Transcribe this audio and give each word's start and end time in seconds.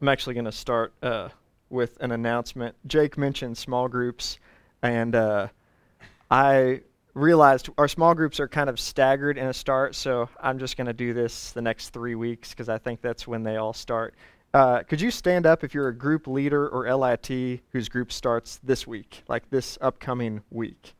I'm 0.00 0.08
actually 0.08 0.34
going 0.34 0.44
to 0.44 0.52
start 0.52 0.92
uh, 1.02 1.28
with 1.70 1.96
an 2.00 2.12
announcement. 2.12 2.76
Jake 2.86 3.18
mentioned 3.18 3.58
small 3.58 3.88
groups, 3.88 4.38
and 4.82 5.14
uh, 5.14 5.48
I 6.30 6.82
realized 7.14 7.68
our 7.78 7.88
small 7.88 8.14
groups 8.14 8.38
are 8.38 8.46
kind 8.46 8.70
of 8.70 8.78
staggered 8.78 9.38
in 9.38 9.46
a 9.46 9.52
start, 9.52 9.96
so 9.96 10.28
I'm 10.40 10.60
just 10.60 10.76
going 10.76 10.86
to 10.86 10.92
do 10.92 11.14
this 11.14 11.50
the 11.50 11.62
next 11.62 11.88
three 11.90 12.14
weeks 12.14 12.50
because 12.50 12.68
I 12.68 12.78
think 12.78 13.00
that's 13.02 13.26
when 13.26 13.42
they 13.42 13.56
all 13.56 13.72
start. 13.72 14.14
Uh, 14.54 14.84
could 14.84 15.00
you 15.00 15.10
stand 15.10 15.46
up 15.46 15.64
if 15.64 15.74
you're 15.74 15.88
a 15.88 15.96
group 15.96 16.28
leader 16.28 16.68
or 16.68 16.94
LIT 16.94 17.60
whose 17.72 17.88
group 17.88 18.12
starts 18.12 18.60
this 18.62 18.86
week, 18.86 19.24
like 19.26 19.50
this 19.50 19.78
upcoming 19.80 20.42
week? 20.50 20.94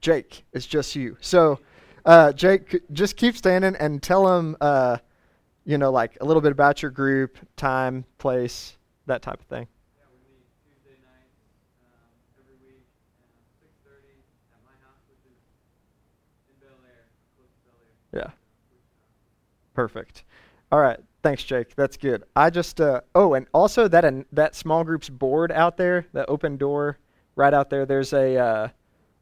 Jake, 0.00 0.44
it's 0.54 0.66
just 0.66 0.96
you. 0.96 1.18
So, 1.20 1.60
uh, 2.06 2.32
Jake, 2.32 2.80
just 2.92 3.16
keep 3.16 3.36
standing 3.36 3.76
and 3.76 4.02
tell 4.02 4.24
them 4.24 4.56
uh, 4.62 4.96
you 5.64 5.78
know, 5.78 5.90
like 5.90 6.16
a 6.20 6.24
little 6.24 6.40
bit 6.40 6.52
about 6.52 6.82
your 6.82 6.90
group, 6.90 7.36
time, 7.56 8.04
place, 8.18 8.76
that 9.06 9.22
type 9.22 9.40
of 9.40 9.46
thing. 9.46 9.66
Yeah, 9.96 10.04
we 10.12 10.18
meet 10.34 10.46
Tuesday 10.64 10.98
nights 11.02 11.36
um, 11.84 12.42
every 12.42 12.56
week 12.66 12.86
at 13.22 13.30
6:30 13.60 14.22
at 14.52 14.60
my 14.64 14.72
house, 14.84 15.02
which 15.08 15.20
is 15.26 15.38
in 16.48 16.56
Bel 16.60 16.76
Air, 16.86 17.08
close 17.36 17.48
to 17.48 17.60
Bel 17.64 17.78
Air. 17.82 18.24
Yeah. 18.24 18.30
Perfect. 19.74 20.24
All 20.72 20.80
right. 20.80 20.98
Thanks, 21.22 21.44
Jake. 21.44 21.74
That's 21.74 21.96
good. 21.96 22.24
I 22.34 22.48
just 22.50 22.80
uh, 22.80 23.02
oh, 23.14 23.34
and 23.34 23.46
also 23.52 23.88
that 23.88 24.04
uh, 24.04 24.12
that 24.32 24.54
small 24.54 24.84
groups 24.84 25.08
board 25.08 25.52
out 25.52 25.76
there, 25.76 26.06
the 26.12 26.24
open 26.26 26.56
door 26.56 26.98
right 27.36 27.52
out 27.52 27.68
there. 27.68 27.84
There's 27.84 28.12
a 28.12 28.36
uh, 28.36 28.68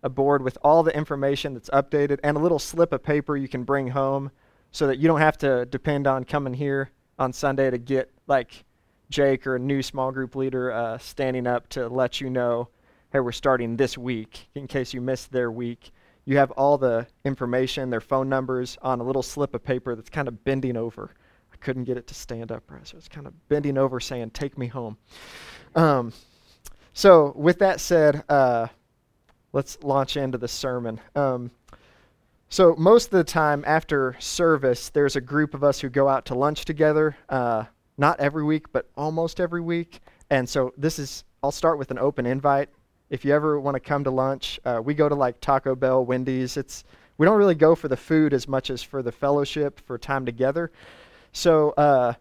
a 0.02 0.08
board 0.08 0.42
with 0.42 0.56
all 0.62 0.82
the 0.82 0.96
information 0.96 1.54
that's 1.54 1.70
updated 1.70 2.20
and 2.22 2.36
a 2.36 2.40
little 2.40 2.58
slip 2.58 2.92
of 2.92 3.02
paper 3.02 3.36
you 3.36 3.48
can 3.48 3.64
bring 3.64 3.88
home 3.88 4.30
so 4.72 4.86
that 4.86 4.98
you 4.98 5.08
don't 5.08 5.20
have 5.20 5.38
to 5.38 5.66
depend 5.66 6.06
on 6.06 6.24
coming 6.24 6.54
here 6.54 6.90
on 7.18 7.32
Sunday 7.32 7.70
to 7.70 7.78
get 7.78 8.10
like 8.26 8.64
Jake 9.10 9.46
or 9.46 9.56
a 9.56 9.58
new 9.58 9.82
small 9.82 10.12
group 10.12 10.34
leader 10.34 10.72
uh, 10.72 10.98
standing 10.98 11.46
up 11.46 11.68
to 11.70 11.88
let 11.88 12.20
you 12.20 12.30
know, 12.30 12.68
hey, 13.12 13.20
we're 13.20 13.32
starting 13.32 13.76
this 13.76 13.96
week 13.96 14.48
in 14.54 14.66
case 14.66 14.92
you 14.92 15.00
missed 15.00 15.32
their 15.32 15.50
week. 15.50 15.90
You 16.24 16.36
have 16.36 16.50
all 16.52 16.76
the 16.76 17.06
information, 17.24 17.88
their 17.88 18.02
phone 18.02 18.28
numbers 18.28 18.76
on 18.82 19.00
a 19.00 19.02
little 19.02 19.22
slip 19.22 19.54
of 19.54 19.64
paper 19.64 19.94
that's 19.94 20.10
kind 20.10 20.28
of 20.28 20.44
bending 20.44 20.76
over. 20.76 21.14
I 21.52 21.56
couldn't 21.56 21.84
get 21.84 21.96
it 21.96 22.06
to 22.08 22.14
stand 22.14 22.52
up 22.52 22.70
right, 22.70 22.86
so 22.86 22.98
it's 22.98 23.08
kind 23.08 23.26
of 23.26 23.48
bending 23.48 23.78
over 23.78 23.98
saying, 23.98 24.30
take 24.30 24.58
me 24.58 24.66
home. 24.66 24.98
Um, 25.74 26.12
so, 26.92 27.32
with 27.34 27.60
that 27.60 27.80
said, 27.80 28.24
uh, 28.28 28.66
let's 29.52 29.78
launch 29.82 30.16
into 30.16 30.36
the 30.36 30.48
sermon. 30.48 31.00
Um, 31.14 31.50
so, 32.50 32.74
most 32.78 33.06
of 33.06 33.10
the 33.10 33.24
time 33.24 33.62
after 33.66 34.16
service, 34.18 34.88
there's 34.88 35.16
a 35.16 35.20
group 35.20 35.52
of 35.52 35.62
us 35.62 35.80
who 35.80 35.90
go 35.90 36.08
out 36.08 36.24
to 36.26 36.34
lunch 36.34 36.64
together. 36.64 37.14
Uh, 37.28 37.64
not 37.98 38.18
every 38.20 38.42
week, 38.42 38.72
but 38.72 38.88
almost 38.96 39.38
every 39.38 39.60
week. 39.60 40.00
And 40.30 40.48
so, 40.48 40.72
this 40.78 40.98
is, 40.98 41.24
I'll 41.42 41.52
start 41.52 41.78
with 41.78 41.90
an 41.90 41.98
open 41.98 42.24
invite. 42.24 42.70
If 43.10 43.24
you 43.24 43.34
ever 43.34 43.60
want 43.60 43.74
to 43.74 43.80
come 43.80 44.02
to 44.04 44.10
lunch, 44.10 44.58
uh, 44.64 44.80
we 44.82 44.94
go 44.94 45.10
to 45.10 45.14
like 45.14 45.40
Taco 45.40 45.74
Bell, 45.74 46.04
Wendy's. 46.04 46.56
It's, 46.56 46.84
we 47.18 47.26
don't 47.26 47.36
really 47.36 47.54
go 47.54 47.74
for 47.74 47.88
the 47.88 47.96
food 47.96 48.32
as 48.32 48.48
much 48.48 48.70
as 48.70 48.82
for 48.82 49.02
the 49.02 49.12
fellowship, 49.12 49.80
for 49.86 49.98
time 49.98 50.24
together. 50.24 50.72
So, 51.32 51.70
uh, 51.72 52.14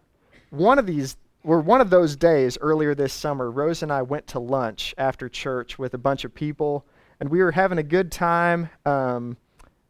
one 0.50 0.78
of 0.78 0.86
these, 0.86 1.16
or 1.42 1.60
one 1.60 1.80
of 1.80 1.88
those 1.88 2.16
days 2.16 2.58
earlier 2.60 2.94
this 2.94 3.14
summer, 3.14 3.50
Rose 3.50 3.82
and 3.82 3.90
I 3.90 4.02
went 4.02 4.26
to 4.28 4.40
lunch 4.40 4.94
after 4.98 5.26
church 5.30 5.78
with 5.78 5.94
a 5.94 5.98
bunch 5.98 6.24
of 6.24 6.34
people, 6.34 6.84
and 7.18 7.30
we 7.30 7.42
were 7.42 7.52
having 7.52 7.78
a 7.78 7.82
good 7.82 8.12
time. 8.12 8.68
Um, 8.84 9.38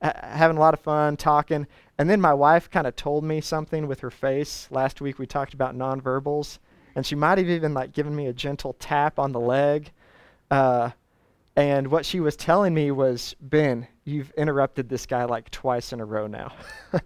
having 0.00 0.56
a 0.56 0.60
lot 0.60 0.74
of 0.74 0.80
fun 0.80 1.16
talking. 1.16 1.66
And 1.98 2.08
then 2.08 2.20
my 2.20 2.34
wife 2.34 2.70
kind 2.70 2.86
of 2.86 2.94
told 2.96 3.24
me 3.24 3.41
something 3.41 3.86
with 3.86 4.00
her 4.00 4.10
face. 4.10 4.68
Last 4.70 5.00
week 5.00 5.18
we 5.18 5.27
talked 5.27 5.55
about 5.55 5.77
nonverbals, 5.77 6.58
and 6.94 7.05
she 7.05 7.14
might 7.14 7.38
have 7.38 7.48
even 7.48 7.74
like 7.74 7.92
given 7.92 8.14
me 8.14 8.27
a 8.27 8.32
gentle 8.32 8.74
tap 8.74 9.18
on 9.18 9.32
the 9.32 9.40
leg. 9.40 9.90
Uh, 10.50 10.90
and 11.56 11.88
what 11.88 12.06
she 12.06 12.20
was 12.20 12.36
telling 12.36 12.72
me 12.72 12.92
was, 12.92 13.34
Ben, 13.40 13.88
you've 14.05 14.30
interrupted 14.32 14.89
this 14.89 15.06
guy 15.06 15.24
like 15.24 15.50
twice 15.50 15.92
in 15.92 16.00
a 16.00 16.05
row 16.05 16.28
now. 16.28 16.52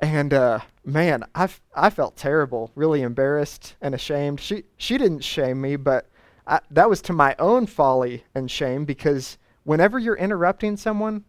and 0.00 0.32
uh, 0.32 0.60
man, 0.86 1.22
I, 1.34 1.44
f- 1.44 1.60
I 1.74 1.90
felt 1.90 2.16
terrible, 2.16 2.70
really 2.74 3.02
embarrassed 3.02 3.76
and 3.82 3.94
ashamed. 3.94 4.40
She 4.40 4.64
she 4.78 4.96
didn't 4.96 5.20
shame 5.22 5.60
me, 5.60 5.76
but 5.76 6.08
I, 6.46 6.60
that 6.70 6.88
was 6.88 7.02
to 7.02 7.12
my 7.12 7.36
own 7.38 7.66
folly 7.66 8.24
and 8.34 8.50
shame 8.50 8.86
because 8.86 9.36
whenever 9.64 9.98
you're 9.98 10.16
interrupting 10.16 10.78
someone, 10.78 11.24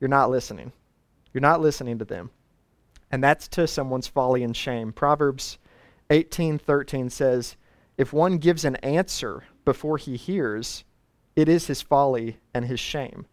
you're 0.00 0.08
not 0.08 0.30
listening. 0.30 0.72
You're 1.32 1.40
not 1.40 1.60
listening 1.60 1.98
to 1.98 2.04
them. 2.04 2.30
And 3.10 3.22
that's 3.22 3.46
to 3.48 3.66
someone's 3.66 4.06
folly 4.06 4.42
and 4.42 4.56
shame. 4.56 4.92
Proverbs 4.92 5.58
18:13 6.10 7.10
says, 7.10 7.56
"If 7.96 8.12
one 8.12 8.38
gives 8.38 8.64
an 8.64 8.76
answer 8.76 9.44
before 9.64 9.98
he 9.98 10.16
hears, 10.16 10.84
it 11.36 11.48
is 11.48 11.66
his 11.66 11.82
folly 11.82 12.40
and 12.54 12.64
his 12.64 12.80
shame." 12.80 13.26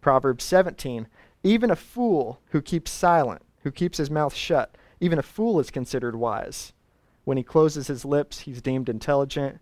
Proverbs 0.00 0.44
17, 0.44 1.08
"Even 1.42 1.70
a 1.70 1.76
fool 1.76 2.40
who 2.50 2.60
keeps 2.60 2.90
silent, 2.90 3.42
who 3.62 3.70
keeps 3.70 3.98
his 3.98 4.10
mouth 4.10 4.34
shut, 4.34 4.74
even 5.00 5.18
a 5.18 5.22
fool 5.22 5.60
is 5.60 5.70
considered 5.70 6.16
wise. 6.16 6.72
When 7.24 7.36
he 7.36 7.42
closes 7.42 7.86
his 7.86 8.04
lips, 8.04 8.40
he's 8.40 8.62
deemed 8.62 8.88
intelligent." 8.88 9.60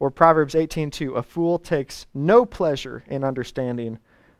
Or 0.00 0.10
Proverbs 0.10 0.54
18:2, 0.54 1.14
"A 1.14 1.22
fool 1.22 1.58
takes 1.58 2.06
no 2.12 2.44
pleasure 2.44 3.04
in 3.06 3.24
understanding, 3.24 3.98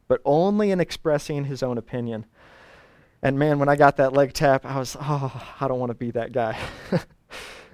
but 0.09 0.21
only 0.25 0.71
in 0.71 0.81
expressing 0.81 1.45
his 1.45 1.63
own 1.63 1.79
opinion. 1.79 2.27
And 3.23 3.39
man, 3.39 3.59
when 3.59 3.69
I 3.69 3.77
got 3.77 3.97
that 3.97 4.13
leg 4.13 4.35
tap, 4.35 4.67
I 4.67 4.79
was, 4.79 4.97
oh, 5.01 5.55
I 5.61 5.67
don't 5.67 5.79
want 5.79 5.91
to 5.91 5.95
be 5.95 6.11
that 6.11 6.33
guy. 6.33 6.59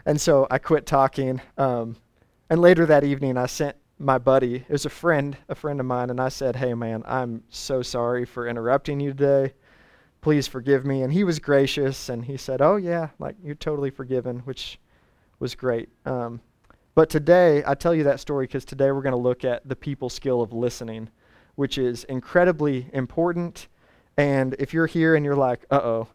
and 0.07 0.21
so 0.21 0.47
I 0.51 0.59
quit 0.59 0.87
talking. 0.87 1.41
Um, 1.59 1.97
and 2.49 2.61
later 2.61 2.87
that 2.87 3.05
evening, 3.05 3.37
I 3.37 3.47
sent 3.47 3.77
my 3.99 4.17
buddy, 4.17 4.57
it 4.57 4.71
was 4.71 4.87
a 4.87 4.91
friend, 4.91 5.37
a 5.49 5.55
friend 5.55 5.79
of 5.79 5.87
mine, 5.87 6.09
and 6.09 6.21
I 6.21 6.31
said, 6.31 6.57
hey, 6.57 6.73
man, 6.73 7.03
I'm 7.07 7.43
so 7.51 7.83
sorry 7.83 8.25
for 8.25 8.49
interrupting 8.49 8.99
you 8.99 9.11
today. 9.11 9.53
Please 10.23 10.47
forgive 10.47 10.87
me. 10.87 11.03
And 11.03 11.13
he 11.13 11.23
was 11.23 11.39
gracious, 11.39 12.09
and 12.09 12.25
he 12.25 12.37
said, 12.37 12.63
oh, 12.63 12.77
yeah, 12.77 13.09
like, 13.19 13.37
you're 13.43 13.55
totally 13.55 13.91
forgiven, 13.91 14.39
which 14.41 14.79
was 15.39 15.55
great. 15.55 15.89
Um, 16.07 16.41
but 16.95 17.11
today, 17.11 17.63
I 17.67 17.75
tell 17.75 17.95
you 17.95 18.05
that 18.05 18.21
story 18.21 18.47
because 18.47 18.65
today 18.65 18.91
we're 18.91 19.03
going 19.03 19.13
to 19.13 19.19
look 19.19 19.45
at 19.45 19.69
the 19.69 19.77
people 19.77 20.09
skill 20.09 20.41
of 20.41 20.53
listening 20.53 21.11
which 21.55 21.79
is 21.79 22.05
incredibly 22.05 22.89
important. 22.93 23.69
And 24.17 24.55
if 24.59 24.73
you're 24.75 24.87
here 24.87 25.15
and 25.15 25.25
you're 25.25 25.37
like, 25.37 25.65
uh 25.71 25.81
oh, 25.83 26.09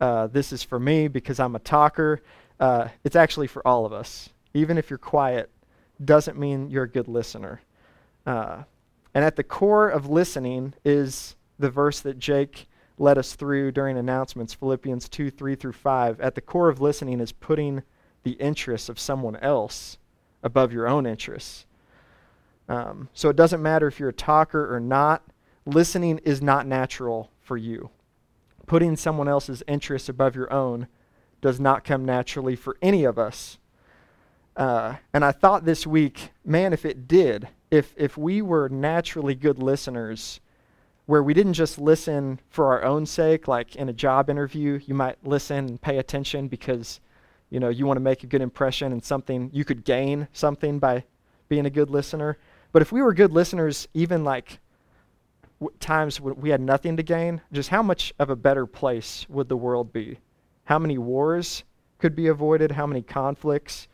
uh, 0.00 0.26
this 0.26 0.52
is 0.52 0.62
for 0.62 0.80
me 0.80 1.08
because 1.08 1.38
I'm 1.38 1.54
a 1.54 1.60
talker, 1.60 2.20
uh, 2.58 2.88
it's 3.04 3.16
actually 3.16 3.46
for 3.46 3.66
all 3.66 3.86
of 3.86 3.92
us. 3.92 4.30
Even 4.54 4.78
if 4.78 4.90
you're 4.90 4.98
quiet, 4.98 5.50
doesn't 6.04 6.38
mean 6.38 6.70
you're 6.70 6.84
a 6.84 6.88
good 6.88 7.08
listener. 7.08 7.60
Uh, 8.26 8.62
and 9.14 9.24
at 9.24 9.36
the 9.36 9.44
core 9.44 9.88
of 9.88 10.08
listening 10.08 10.74
is 10.84 11.36
the 11.58 11.70
verse 11.70 12.00
that 12.00 12.18
Jake 12.18 12.68
led 12.98 13.18
us 13.18 13.34
through 13.34 13.72
during 13.72 13.96
announcements, 13.96 14.54
Philippians 14.54 15.08
2 15.08 15.30
3 15.30 15.54
through 15.54 15.72
5. 15.72 16.20
At 16.20 16.34
the 16.34 16.40
core 16.40 16.68
of 16.68 16.80
listening 16.80 17.20
is 17.20 17.32
putting 17.32 17.82
the 18.22 18.32
interests 18.32 18.88
of 18.88 18.98
someone 18.98 19.36
else 19.36 19.98
above 20.42 20.72
your 20.72 20.88
own 20.88 21.06
interests. 21.06 21.66
Um, 22.68 23.08
so 23.12 23.28
it 23.28 23.36
doesn't 23.36 23.62
matter 23.62 23.86
if 23.86 23.98
you're 23.98 24.08
a 24.08 24.14
talker 24.14 24.74
or 24.74 24.80
not, 24.80 25.22
listening 25.66 26.18
is 26.24 26.40
not 26.42 26.66
natural 26.66 27.30
for 27.40 27.56
you. 27.56 27.90
Putting 28.66 28.96
someone 28.96 29.28
else's 29.28 29.62
interests 29.66 30.08
above 30.08 30.34
your 30.34 30.52
own 30.52 30.86
does 31.40 31.58
not 31.58 31.84
come 31.84 32.04
naturally 32.04 32.56
for 32.56 32.76
any 32.80 33.04
of 33.04 33.18
us. 33.18 33.58
Uh, 34.56 34.96
and 35.12 35.24
I 35.24 35.32
thought 35.32 35.64
this 35.64 35.86
week, 35.86 36.30
man, 36.44 36.72
if 36.72 36.84
it 36.84 37.08
did, 37.08 37.48
if, 37.70 37.94
if 37.96 38.16
we 38.16 38.42
were 38.42 38.68
naturally 38.68 39.34
good 39.34 39.58
listeners, 39.58 40.40
where 41.06 41.22
we 41.22 41.34
didn't 41.34 41.54
just 41.54 41.78
listen 41.78 42.40
for 42.48 42.66
our 42.66 42.84
own 42.84 43.06
sake, 43.06 43.48
like 43.48 43.76
in 43.76 43.88
a 43.88 43.92
job 43.92 44.30
interview, 44.30 44.78
you 44.86 44.94
might 44.94 45.16
listen 45.24 45.58
and 45.58 45.80
pay 45.82 45.98
attention 45.98 46.48
because 46.48 47.00
you 47.50 47.60
know 47.60 47.68
you 47.68 47.86
want 47.86 47.96
to 47.96 48.02
make 48.02 48.22
a 48.22 48.26
good 48.26 48.40
impression 48.40 48.92
and 48.92 49.04
something 49.04 49.50
you 49.52 49.64
could 49.64 49.84
gain 49.84 50.28
something 50.32 50.78
by 50.78 51.04
being 51.48 51.66
a 51.66 51.70
good 51.70 51.90
listener. 51.90 52.38
But 52.72 52.82
if 52.82 52.90
we 52.90 53.02
were 53.02 53.12
good 53.14 53.32
listeners, 53.32 53.86
even 53.94 54.24
like 54.24 54.58
w- 55.60 55.76
times 55.78 56.20
when 56.20 56.36
we 56.36 56.50
had 56.50 56.60
nothing 56.60 56.96
to 56.96 57.02
gain, 57.02 57.42
just 57.52 57.68
how 57.68 57.82
much 57.82 58.12
of 58.18 58.30
a 58.30 58.36
better 58.36 58.66
place 58.66 59.26
would 59.28 59.48
the 59.48 59.56
world 59.56 59.92
be? 59.92 60.18
How 60.64 60.78
many 60.78 60.98
wars 60.98 61.64
could 61.98 62.16
be 62.16 62.28
avoided? 62.28 62.72
How 62.72 62.86
many 62.86 63.02
conflicts 63.02 63.88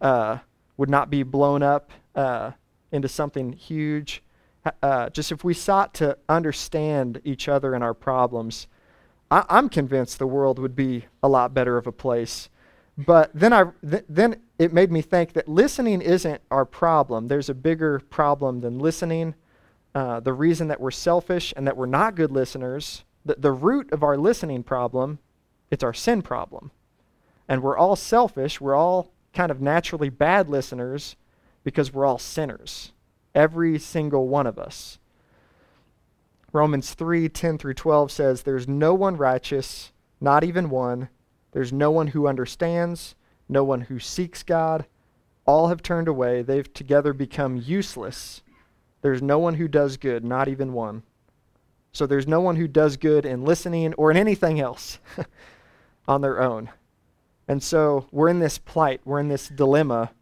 uh, 0.00 0.38
would 0.76 0.90
not 0.90 1.10
be 1.10 1.22
blown 1.22 1.62
up 1.62 1.90
uh, 2.14 2.52
into 2.90 3.08
something 3.08 3.52
huge? 3.52 4.22
Uh, 4.82 5.10
just 5.10 5.32
if 5.32 5.44
we 5.44 5.54
sought 5.54 5.92
to 5.94 6.16
understand 6.28 7.20
each 7.24 7.48
other 7.48 7.74
and 7.74 7.82
our 7.84 7.94
problems, 7.94 8.66
I- 9.30 9.44
I'm 9.48 9.68
convinced 9.68 10.18
the 10.18 10.26
world 10.26 10.58
would 10.58 10.76
be 10.76 11.06
a 11.22 11.28
lot 11.28 11.52
better 11.52 11.76
of 11.76 11.86
a 11.86 11.92
place. 11.92 12.48
But 13.06 13.30
then 13.34 13.52
I 13.52 13.64
th- 13.88 14.04
then 14.08 14.36
it 14.58 14.72
made 14.72 14.92
me 14.92 15.02
think 15.02 15.32
that 15.32 15.48
listening 15.48 16.00
isn't 16.00 16.42
our 16.50 16.64
problem. 16.64 17.28
There's 17.28 17.48
a 17.48 17.54
bigger 17.54 18.00
problem 18.00 18.60
than 18.60 18.78
listening. 18.78 19.34
Uh, 19.94 20.20
the 20.20 20.32
reason 20.32 20.68
that 20.68 20.80
we're 20.80 20.90
selfish 20.90 21.52
and 21.56 21.66
that 21.66 21.76
we're 21.76 21.86
not 21.86 22.14
good 22.14 22.30
listeners, 22.30 23.04
the, 23.24 23.36
the 23.38 23.52
root 23.52 23.92
of 23.92 24.02
our 24.02 24.16
listening 24.16 24.62
problem, 24.62 25.18
it's 25.70 25.84
our 25.84 25.92
sin 25.92 26.22
problem. 26.22 26.70
And 27.48 27.62
we're 27.62 27.76
all 27.76 27.96
selfish. 27.96 28.60
We're 28.60 28.74
all 28.74 29.12
kind 29.32 29.50
of 29.50 29.60
naturally 29.60 30.08
bad 30.08 30.48
listeners 30.48 31.16
because 31.64 31.92
we're 31.92 32.06
all 32.06 32.18
sinners. 32.18 32.92
Every 33.34 33.78
single 33.78 34.28
one 34.28 34.46
of 34.46 34.58
us. 34.58 34.98
Romans 36.52 36.92
3 36.94 37.28
10 37.28 37.58
through 37.58 37.74
12 37.74 38.10
says, 38.12 38.42
There's 38.42 38.68
no 38.68 38.94
one 38.94 39.16
righteous, 39.16 39.92
not 40.20 40.44
even 40.44 40.68
one. 40.68 41.08
There's 41.52 41.72
no 41.72 41.90
one 41.90 42.08
who 42.08 42.26
understands, 42.26 43.14
no 43.48 43.62
one 43.62 43.82
who 43.82 43.98
seeks 43.98 44.42
God. 44.42 44.86
All 45.44 45.68
have 45.68 45.82
turned 45.82 46.08
away. 46.08 46.42
They've 46.42 46.72
together 46.72 47.12
become 47.12 47.56
useless. 47.56 48.42
There's 49.02 49.22
no 49.22 49.38
one 49.38 49.54
who 49.54 49.68
does 49.68 49.96
good, 49.96 50.24
not 50.24 50.48
even 50.48 50.72
one. 50.72 51.02
So 51.92 52.06
there's 52.06 52.26
no 52.26 52.40
one 52.40 52.56
who 52.56 52.66
does 52.66 52.96
good 52.96 53.26
in 53.26 53.44
listening 53.44 53.92
or 53.94 54.10
in 54.10 54.16
anything 54.16 54.60
else 54.60 54.98
on 56.08 56.22
their 56.22 56.40
own. 56.40 56.70
And 57.48 57.62
so 57.62 58.06
we're 58.10 58.28
in 58.28 58.38
this 58.38 58.56
plight, 58.58 59.00
we're 59.04 59.20
in 59.20 59.28
this 59.28 59.48
dilemma 59.48 60.12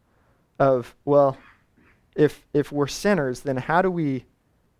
of, 0.58 0.96
well, 1.04 1.36
if 2.16 2.44
if 2.52 2.72
we're 2.72 2.88
sinners, 2.88 3.40
then 3.40 3.56
how 3.56 3.82
do 3.82 3.90
we 3.90 4.24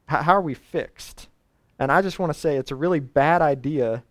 how, 0.06 0.23
how 0.23 0.32
are 0.32 0.43
we 0.43 0.55
fixed? 0.55 1.29
And 1.79 1.93
I 1.93 2.02
just 2.02 2.19
want 2.19 2.32
to 2.32 2.38
say 2.38 2.56
it's 2.56 2.73
a 2.73 2.76
really 2.76 3.00
bad 3.00 3.41
idea 3.41 4.02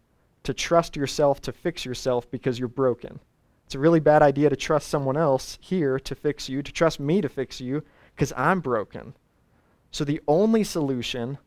to 0.50 0.54
trust 0.56 0.96
yourself 0.96 1.40
to 1.40 1.52
fix 1.52 1.86
yourself 1.86 2.28
because 2.32 2.58
you're 2.58 2.68
broken. 2.68 3.20
It's 3.68 3.76
a 3.76 3.80
really 3.80 4.00
bad 4.00 4.24
idea 4.24 4.50
to 4.50 4.56
trust 4.56 4.88
someone 4.88 5.16
else 5.16 5.60
here 5.62 6.00
to 6.00 6.16
fix 6.16 6.50
you, 6.50 6.64
to 6.64 6.72
trust 6.72 7.00
me 7.00 7.22
to 7.22 7.30
fix 7.30 7.62
you 7.62 7.84
because 8.16 8.34
I'm 8.36 8.60
broken. 8.60 9.14
So 9.92 10.04
the 10.04 10.20
only 10.28 10.64
solution 10.64 11.38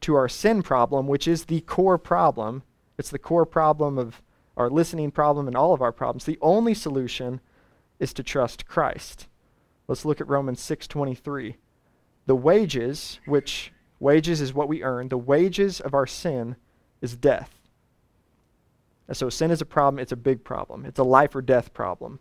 to 0.00 0.14
our 0.14 0.26
sin 0.26 0.62
problem, 0.62 1.06
which 1.06 1.28
is 1.28 1.44
the 1.44 1.60
core 1.60 1.98
problem, 1.98 2.62
it's 2.96 3.10
the 3.10 3.18
core 3.18 3.44
problem 3.44 3.98
of 3.98 4.22
our 4.56 4.70
listening 4.70 5.10
problem 5.10 5.48
and 5.48 5.54
all 5.54 5.74
of 5.74 5.82
our 5.82 5.92
problems. 5.92 6.24
The 6.24 6.38
only 6.40 6.72
solution 6.72 7.42
is 7.98 8.14
to 8.14 8.22
trust 8.22 8.66
Christ. 8.66 9.28
Let's 9.86 10.06
look 10.06 10.18
at 10.18 10.28
Romans 10.28 10.62
6:23. 10.62 11.56
The 12.24 12.34
wages, 12.34 13.20
which 13.26 13.70
wages 14.00 14.40
is 14.40 14.54
what 14.54 14.68
we 14.68 14.82
earn, 14.82 15.10
the 15.10 15.18
wages 15.18 15.78
of 15.78 15.92
our 15.92 16.06
sin 16.06 16.56
is 17.02 17.16
death. 17.16 17.55
And 19.08 19.16
so 19.16 19.28
sin 19.28 19.50
is 19.50 19.60
a 19.60 19.66
problem, 19.66 20.00
it's 20.00 20.12
a 20.12 20.16
big 20.16 20.42
problem. 20.44 20.84
It's 20.84 20.98
a 20.98 21.04
life 21.04 21.34
or 21.34 21.42
death 21.42 21.72
problem. 21.72 22.18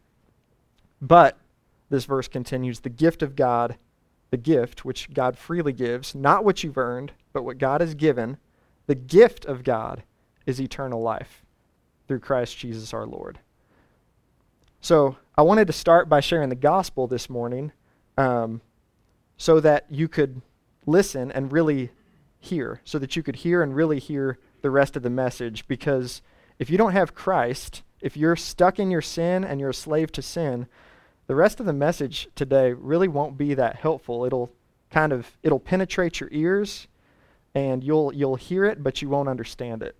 But 1.02 1.38
this 1.90 2.06
verse 2.06 2.28
continues, 2.28 2.80
the 2.80 2.90
gift 2.90 3.22
of 3.22 3.36
God, 3.36 3.78
the 4.32 4.38
gift 4.38 4.86
which 4.86 5.14
God 5.14 5.38
freely 5.38 5.74
gives, 5.74 6.16
not 6.16 6.44
what 6.44 6.64
you've 6.64 6.78
earned, 6.78 7.14
but 7.34 7.44
what 7.44 7.58
God 7.58 7.82
has 7.82 7.96
given, 7.96 8.38
the 8.88 8.96
gift 8.96 9.46
of 9.46 9.64
God 9.64 10.04
is 10.46 10.62
eternal 10.62 11.02
life 11.02 11.44
through 12.08 12.20
Christ 12.20 12.58
Jesus 12.58 12.94
our 12.94 13.06
Lord. 13.06 13.40
So 14.82 15.18
I 15.36 15.42
wanted 15.42 15.68
to 15.68 15.74
start 15.74 16.08
by 16.08 16.20
sharing 16.20 16.50
the 16.50 16.56
gospel 16.56 17.08
this 17.08 17.30
morning 17.30 17.72
um, 18.18 18.62
so 19.38 19.60
that 19.60 19.86
you 19.90 20.08
could 20.08 20.42
listen 20.86 21.32
and 21.32 21.52
really 21.52 21.90
hear, 22.40 22.82
so 22.84 23.00
that 23.00 23.16
you 23.16 23.24
could 23.24 23.38
hear 23.38 23.64
and 23.64 23.76
really 23.76 24.00
hear 24.00 24.38
the 24.62 24.70
rest 24.70 24.96
of 24.96 25.02
the 25.02 25.10
message. 25.10 25.68
Because 25.68 26.22
if 26.60 26.70
you 26.70 26.78
don't 26.78 26.94
have 26.94 27.16
Christ, 27.16 27.84
if 28.02 28.16
you're 28.16 28.36
stuck 28.36 28.80
in 28.80 28.92
your 28.92 29.02
sin 29.02 29.44
and 29.44 29.60
you're 29.60 29.70
a 29.70 29.74
slave 29.74 30.12
to 30.14 30.22
sin, 30.22 30.68
the 31.28 31.36
rest 31.36 31.60
of 31.60 31.66
the 31.66 31.74
message 31.74 32.30
today 32.36 32.74
really 32.74 33.08
won't 33.08 33.38
be 33.38 33.54
that 33.56 33.78
helpful. 33.78 34.26
It'll 34.26 34.52
kind 34.92 35.12
of 35.12 35.38
it'll 35.44 35.60
penetrate 35.60 36.20
your 36.20 36.30
ears 36.32 36.88
and 37.54 37.84
you'll 37.84 38.14
you'll 38.14 38.36
hear 38.36 38.64
it 38.66 38.84
but 38.84 39.02
you 39.02 39.10
won't 39.10 39.28
understand 39.28 39.82
it. 39.82 39.96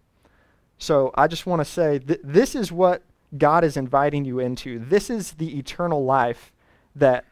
So 0.78 1.12
I 1.16 1.28
just 1.28 1.46
want 1.46 1.62
to 1.62 1.66
say 1.66 2.00
th- 2.00 2.22
this 2.24 2.54
is 2.54 2.72
what 2.72 3.02
God 3.38 3.64
is 3.64 3.78
inviting 3.78 4.26
you 4.26 4.40
into. 4.40 4.80
This 4.80 5.10
is 5.10 5.34
the 5.34 5.58
eternal 5.58 6.06
life 6.06 6.52
that 6.96 7.26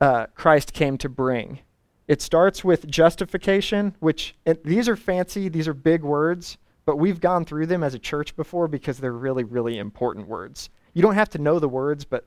uh, 0.00 0.26
Christ 0.34 0.72
came 0.72 0.96
to 0.98 1.08
bring. 1.08 1.60
It 2.06 2.22
starts 2.22 2.64
with 2.64 2.88
justification, 2.88 3.94
which 4.00 4.34
these 4.64 4.88
are 4.88 4.96
fancy, 4.96 5.48
these 5.48 5.68
are 5.68 5.74
big 5.74 6.02
words, 6.02 6.56
but 6.88 6.96
we've 6.96 7.20
gone 7.20 7.44
through 7.44 7.66
them 7.66 7.82
as 7.82 7.92
a 7.92 7.98
church 7.98 8.34
before 8.34 8.66
because 8.66 8.96
they're 8.96 9.12
really, 9.12 9.44
really 9.44 9.76
important 9.76 10.26
words. 10.26 10.70
You 10.94 11.02
don't 11.02 11.16
have 11.16 11.28
to 11.28 11.38
know 11.38 11.58
the 11.58 11.68
words, 11.68 12.06
but 12.06 12.24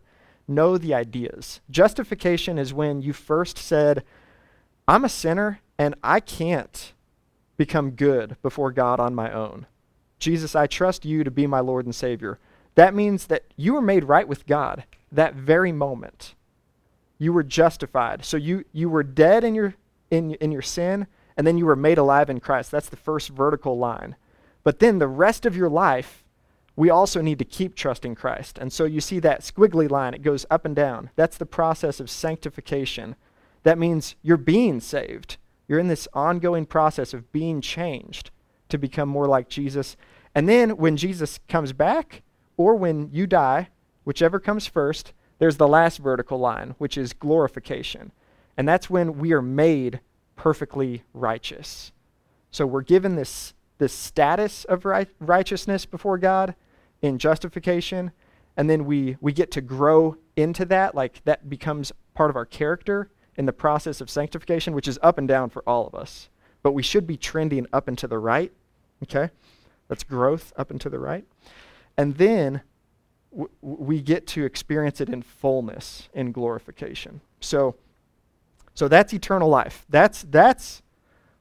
know 0.47 0.77
the 0.77 0.93
ideas. 0.93 1.61
Justification 1.71 2.59
is 2.59 2.71
when 2.71 3.01
you 3.01 3.11
first 3.11 3.57
said, 3.57 4.03
I'm 4.87 5.03
a 5.03 5.09
sinner 5.09 5.61
and 5.79 5.95
I 6.03 6.19
can't 6.19 6.93
become 7.57 7.89
good 7.89 8.37
before 8.43 8.71
God 8.71 8.99
on 8.99 9.15
my 9.15 9.33
own. 9.33 9.65
Jesus, 10.19 10.55
I 10.55 10.67
trust 10.67 11.05
you 11.05 11.23
to 11.23 11.31
be 11.31 11.47
my 11.47 11.59
Lord 11.59 11.85
and 11.85 11.95
Savior. 11.95 12.37
That 12.75 12.93
means 12.93 13.25
that 13.25 13.45
you 13.55 13.73
were 13.73 13.81
made 13.81 14.03
right 14.03 14.27
with 14.27 14.45
God 14.45 14.83
that 15.11 15.33
very 15.33 15.71
moment. 15.71 16.35
You 17.17 17.33
were 17.33 17.41
justified. 17.41 18.25
So 18.25 18.37
you, 18.37 18.65
you 18.73 18.91
were 18.91 19.01
dead 19.01 19.43
in 19.43 19.55
your, 19.55 19.73
in, 20.11 20.35
in 20.35 20.51
your 20.51 20.61
sin, 20.61 21.07
and 21.35 21.47
then 21.47 21.57
you 21.57 21.65
were 21.65 21.75
made 21.75 21.97
alive 21.97 22.29
in 22.29 22.39
Christ. 22.39 22.69
That's 22.69 22.89
the 22.89 22.95
first 22.95 23.29
vertical 23.29 23.79
line. 23.79 24.15
But 24.63 24.79
then 24.79 24.99
the 24.99 25.07
rest 25.07 25.45
of 25.45 25.55
your 25.55 25.69
life, 25.69 26.23
we 26.75 26.89
also 26.89 27.21
need 27.21 27.39
to 27.39 27.45
keep 27.45 27.75
trusting 27.75 28.15
Christ. 28.15 28.57
And 28.57 28.71
so 28.71 28.85
you 28.85 29.01
see 29.01 29.19
that 29.19 29.41
squiggly 29.41 29.89
line, 29.89 30.13
it 30.13 30.21
goes 30.21 30.45
up 30.49 30.65
and 30.65 30.75
down. 30.75 31.09
That's 31.15 31.37
the 31.37 31.45
process 31.45 31.99
of 31.99 32.09
sanctification. 32.09 33.15
That 33.63 33.77
means 33.77 34.15
you're 34.21 34.37
being 34.37 34.79
saved. 34.79 35.37
You're 35.67 35.79
in 35.79 35.87
this 35.87 36.07
ongoing 36.13 36.65
process 36.65 37.13
of 37.13 37.31
being 37.31 37.61
changed 37.61 38.31
to 38.69 38.77
become 38.77 39.09
more 39.09 39.27
like 39.27 39.49
Jesus. 39.49 39.95
And 40.33 40.47
then 40.47 40.71
when 40.77 40.97
Jesus 40.97 41.39
comes 41.47 41.73
back, 41.73 42.23
or 42.57 42.75
when 42.75 43.09
you 43.11 43.27
die, 43.27 43.69
whichever 44.03 44.39
comes 44.39 44.65
first, 44.67 45.13
there's 45.39 45.57
the 45.57 45.67
last 45.67 45.97
vertical 45.97 46.37
line, 46.37 46.75
which 46.77 46.97
is 46.97 47.13
glorification. 47.13 48.11
And 48.57 48.67
that's 48.67 48.89
when 48.89 49.17
we 49.17 49.33
are 49.33 49.41
made 49.41 50.01
perfectly 50.35 51.03
righteous. 51.13 51.91
So 52.51 52.65
we're 52.65 52.81
given 52.81 53.15
this, 53.15 53.53
this 53.81 53.91
status 53.91 54.63
of 54.65 54.85
right, 54.85 55.09
righteousness 55.19 55.87
before 55.87 56.19
God 56.19 56.53
in 57.01 57.17
justification, 57.17 58.11
and 58.55 58.69
then 58.69 58.85
we, 58.85 59.17
we 59.19 59.33
get 59.33 59.49
to 59.51 59.61
grow 59.61 60.17
into 60.35 60.65
that, 60.65 60.93
like 60.93 61.23
that 61.23 61.49
becomes 61.49 61.91
part 62.13 62.29
of 62.29 62.35
our 62.35 62.45
character 62.45 63.09
in 63.37 63.47
the 63.47 63.51
process 63.51 63.99
of 63.99 64.07
sanctification, 64.07 64.75
which 64.75 64.87
is 64.87 64.99
up 65.01 65.17
and 65.17 65.27
down 65.27 65.49
for 65.49 65.67
all 65.67 65.87
of 65.87 65.95
us. 65.95 66.29
But 66.61 66.73
we 66.73 66.83
should 66.83 67.07
be 67.07 67.17
trending 67.17 67.65
up 67.73 67.87
and 67.87 67.97
to 67.97 68.07
the 68.07 68.19
right. 68.19 68.51
Okay? 69.01 69.31
That's 69.87 70.03
growth 70.03 70.53
up 70.55 70.69
and 70.69 70.79
to 70.79 70.89
the 70.89 70.99
right. 70.99 71.25
And 71.97 72.17
then 72.17 72.61
w- 73.31 73.49
we 73.61 73.99
get 73.99 74.27
to 74.27 74.45
experience 74.45 75.01
it 75.01 75.09
in 75.09 75.23
fullness 75.23 76.07
in 76.13 76.31
glorification. 76.31 77.21
So, 77.39 77.77
so 78.75 78.87
that's 78.87 79.11
eternal 79.11 79.49
life. 79.49 79.87
That's, 79.89 80.21
that's 80.21 80.83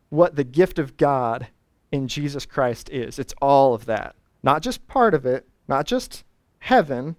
what 0.08 0.36
the 0.36 0.44
gift 0.44 0.78
of 0.78 0.96
God 0.96 1.48
in 1.92 2.08
Jesus 2.08 2.46
Christ 2.46 2.90
is. 2.90 3.18
It's 3.18 3.34
all 3.40 3.74
of 3.74 3.86
that. 3.86 4.14
Not 4.42 4.62
just 4.62 4.86
part 4.86 5.14
of 5.14 5.26
it, 5.26 5.46
not 5.68 5.86
just 5.86 6.24
heaven, 6.58 7.16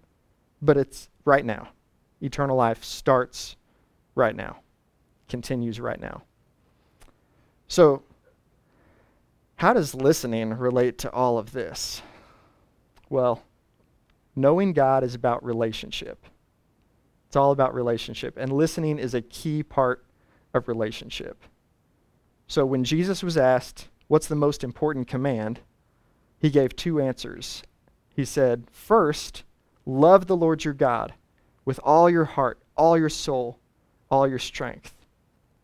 but 0.61 0.77
it's 0.77 1.09
right 1.25 1.45
now. 1.45 1.69
Eternal 2.21 2.55
life 2.55 2.83
starts 2.83 3.55
right 4.15 4.35
now, 4.35 4.59
continues 5.27 5.79
right 5.79 5.99
now. 5.99 6.23
So, 7.67 8.03
how 9.55 9.73
does 9.73 9.93
listening 9.93 10.53
relate 10.53 10.97
to 10.99 11.11
all 11.11 11.37
of 11.37 11.51
this? 11.51 12.01
Well, 13.09 13.43
knowing 14.35 14.73
God 14.73 15.03
is 15.03 15.15
about 15.15 15.43
relationship. 15.43 16.25
It's 17.27 17.35
all 17.35 17.51
about 17.51 17.73
relationship. 17.73 18.37
And 18.37 18.51
listening 18.51 18.99
is 18.99 19.13
a 19.13 19.21
key 19.21 19.63
part 19.63 20.03
of 20.53 20.67
relationship. 20.67 21.43
So 22.47 22.65
when 22.65 22.83
Jesus 22.83 23.23
was 23.23 23.37
asked, 23.37 23.87
What's 24.11 24.27
the 24.27 24.35
most 24.35 24.61
important 24.61 25.07
command? 25.07 25.61
he 26.37 26.49
gave 26.49 26.75
two 26.75 26.99
answers. 26.99 27.63
He 28.13 28.25
said, 28.25 28.65
First, 28.71 29.43
love 29.85 30.25
the 30.27 30.35
Lord 30.35 30.65
your 30.65 30.73
God 30.73 31.13
with 31.65 31.79
all 31.83 32.09
your 32.09 32.25
heart, 32.25 32.59
all 32.75 32.97
your 32.97 33.09
soul, 33.09 33.59
all 34.09 34.27
your 34.27 34.39
strength. 34.39 34.95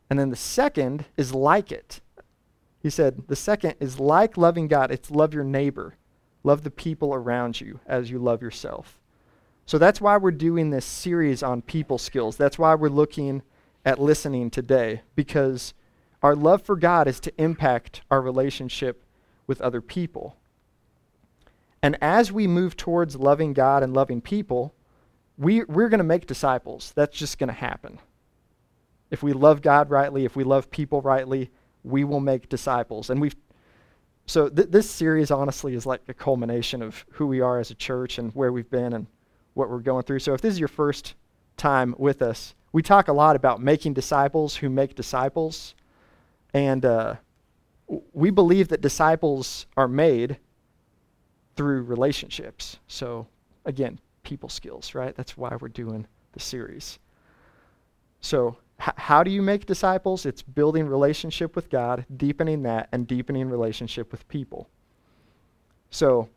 And 0.09 0.17
then 0.17 0.29
the 0.29 0.35
second 0.35 1.05
is 1.17 1.33
like 1.33 1.71
it. 1.71 1.99
He 2.79 2.89
said, 2.89 3.27
The 3.27 3.35
second 3.35 3.73
is 3.79 3.99
like 3.99 4.37
loving 4.37 4.67
God, 4.67 4.91
it's 4.91 5.11
love 5.11 5.33
your 5.33 5.43
neighbor 5.43 5.95
Love 6.47 6.63
the 6.63 6.71
people 6.71 7.13
around 7.13 7.59
you 7.59 7.81
as 7.85 8.09
you 8.09 8.17
love 8.17 8.41
yourself. 8.41 9.01
So 9.65 9.77
that's 9.77 9.99
why 9.99 10.15
we're 10.15 10.31
doing 10.31 10.69
this 10.69 10.85
series 10.85 11.43
on 11.43 11.61
people 11.61 11.97
skills. 11.97 12.37
That's 12.37 12.57
why 12.57 12.73
we're 12.75 12.87
looking 12.87 13.41
at 13.83 13.99
listening 13.99 14.49
today, 14.49 15.01
because 15.13 15.73
our 16.23 16.35
love 16.35 16.61
for 16.63 16.75
God 16.75 17.07
is 17.07 17.19
to 17.21 17.41
impact 17.41 18.01
our 18.09 18.21
relationship 18.21 19.03
with 19.45 19.61
other 19.61 19.81
people. 19.81 20.35
And 21.81 21.97
as 22.01 22.31
we 22.31 22.47
move 22.47 22.75
towards 22.75 23.15
loving 23.15 23.53
God 23.53 23.83
and 23.83 23.93
loving 23.93 24.21
people, 24.21 24.73
we, 25.37 25.63
we're 25.65 25.89
going 25.89 25.99
to 25.99 26.03
make 26.03 26.25
disciples. 26.25 26.91
That's 26.95 27.15
just 27.15 27.37
going 27.37 27.49
to 27.49 27.53
happen. 27.53 27.99
If 29.11 29.23
we 29.23 29.33
love 29.33 29.61
God 29.61 29.89
rightly, 29.89 30.25
if 30.25 30.35
we 30.35 30.43
love 30.43 30.71
people 30.71 31.01
rightly, 31.01 31.49
we 31.83 32.03
will 32.03 32.19
make 32.19 32.49
disciples. 32.49 33.09
And 33.09 33.21
we've 33.21 33.35
so 34.25 34.49
th- 34.49 34.69
this 34.69 34.89
series 34.89 35.31
honestly 35.31 35.73
is 35.73 35.85
like 35.85 36.01
a 36.09 36.13
culmination 36.13 36.81
of 36.81 37.05
who 37.11 37.27
we 37.27 37.39
are 37.39 37.59
as 37.59 37.71
a 37.71 37.75
church 37.75 38.19
and 38.19 38.35
where 38.35 38.51
we've 38.51 38.69
been 38.69 38.91
and 38.91 39.07
what 39.53 39.69
we're 39.69 39.79
going 39.79 40.03
through. 40.03 40.19
So 40.19 40.33
if 40.33 40.41
this 40.41 40.53
is 40.53 40.59
your 40.59 40.67
first 40.67 41.15
time 41.57 41.95
with 41.97 42.21
us. 42.21 42.53
We 42.71 42.83
talk 42.83 43.07
a 43.07 43.13
lot 43.13 43.35
about 43.35 43.61
making 43.61 43.93
disciples 43.93 44.55
who 44.55 44.69
make 44.69 44.95
disciples. 44.95 45.73
And 46.53 46.85
uh, 46.85 47.15
we 48.13 48.29
believe 48.29 48.69
that 48.69 48.81
disciples 48.81 49.65
are 49.75 49.87
made 49.87 50.37
through 51.55 51.83
relationships. 51.83 52.77
So, 52.87 53.27
again, 53.65 53.99
people 54.23 54.49
skills, 54.49 54.93
right? 54.93 55.15
That's 55.15 55.37
why 55.37 55.55
we're 55.59 55.69
doing 55.69 56.05
the 56.33 56.39
series. 56.39 56.99
So, 58.21 58.57
h- 58.79 58.93
how 58.97 59.23
do 59.23 59.31
you 59.31 59.41
make 59.41 59.65
disciples? 59.65 60.25
It's 60.25 60.41
building 60.41 60.87
relationship 60.87 61.55
with 61.55 61.69
God, 61.69 62.05
deepening 62.15 62.63
that, 62.63 62.89
and 62.91 63.07
deepening 63.07 63.49
relationship 63.49 64.11
with 64.11 64.27
people. 64.27 64.69
So, 65.89 66.29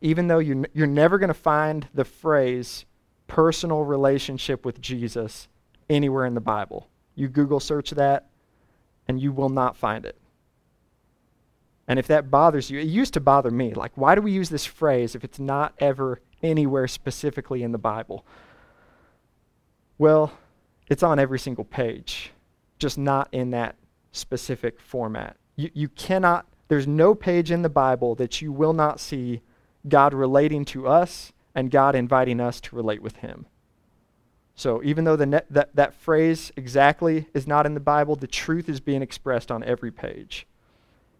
even 0.00 0.28
though 0.28 0.38
you 0.38 0.52
n- 0.52 0.66
you're 0.74 0.86
never 0.86 1.18
going 1.18 1.28
to 1.28 1.34
find 1.34 1.88
the 1.94 2.04
phrase 2.04 2.84
personal 3.26 3.82
relationship 3.82 4.64
with 4.64 4.80
Jesus 4.80 5.48
anywhere 5.90 6.26
in 6.26 6.34
the 6.34 6.40
Bible, 6.40 6.88
you 7.14 7.28
Google 7.28 7.60
search 7.60 7.90
that 7.90 8.28
and 9.08 9.20
you 9.20 9.32
will 9.32 9.48
not 9.48 9.76
find 9.76 10.04
it. 10.04 10.18
And 11.88 11.98
if 11.98 12.06
that 12.08 12.30
bothers 12.30 12.70
you, 12.70 12.80
it 12.80 12.88
used 12.88 13.14
to 13.14 13.20
bother 13.20 13.50
me. 13.50 13.72
Like, 13.72 13.92
why 13.94 14.14
do 14.14 14.20
we 14.20 14.32
use 14.32 14.48
this 14.48 14.66
phrase 14.66 15.14
if 15.14 15.22
it's 15.22 15.38
not 15.38 15.74
ever 15.78 16.20
anywhere 16.42 16.88
specifically 16.88 17.62
in 17.62 17.72
the 17.72 17.78
Bible? 17.78 18.26
Well, 19.98 20.32
it's 20.88 21.02
on 21.02 21.18
every 21.18 21.38
single 21.38 21.64
page, 21.64 22.32
just 22.78 22.98
not 22.98 23.28
in 23.32 23.50
that 23.50 23.76
specific 24.12 24.80
format. 24.80 25.36
You, 25.54 25.70
you 25.74 25.88
cannot, 25.88 26.46
there's 26.68 26.86
no 26.86 27.14
page 27.14 27.50
in 27.50 27.62
the 27.62 27.68
Bible 27.68 28.14
that 28.16 28.42
you 28.42 28.52
will 28.52 28.72
not 28.72 28.98
see 28.98 29.42
God 29.88 30.12
relating 30.12 30.64
to 30.66 30.88
us 30.88 31.32
and 31.54 31.70
God 31.70 31.94
inviting 31.94 32.40
us 32.40 32.60
to 32.62 32.76
relate 32.76 33.00
with 33.00 33.16
Him. 33.16 33.46
So 34.56 34.82
even 34.82 35.04
though 35.04 35.16
the 35.16 35.44
that, 35.50 35.76
that 35.76 35.94
phrase 35.94 36.50
exactly 36.56 37.26
is 37.34 37.46
not 37.46 37.66
in 37.66 37.74
the 37.74 37.80
Bible, 37.80 38.16
the 38.16 38.26
truth 38.26 38.68
is 38.68 38.80
being 38.80 39.02
expressed 39.02 39.52
on 39.52 39.62
every 39.62 39.92
page. 39.92 40.46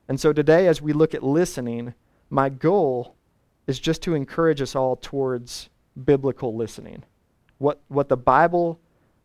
And 0.09 0.19
so 0.19 0.33
today, 0.33 0.67
as 0.67 0.81
we 0.81 0.93
look 0.93 1.15
at 1.15 1.23
listening, 1.23 1.95
my 2.31 2.49
goal 2.49 3.15
is 3.67 3.79
just 3.79 4.03
to 4.03 4.15
encourage 4.15 4.63
us 4.63 4.75
all 4.75 4.97
towards 4.97 5.69
biblical 6.05 6.55
listening. 6.55 7.05
What, 7.59 7.81
what 7.89 8.09
the 8.09 8.17
Bible 8.17 8.81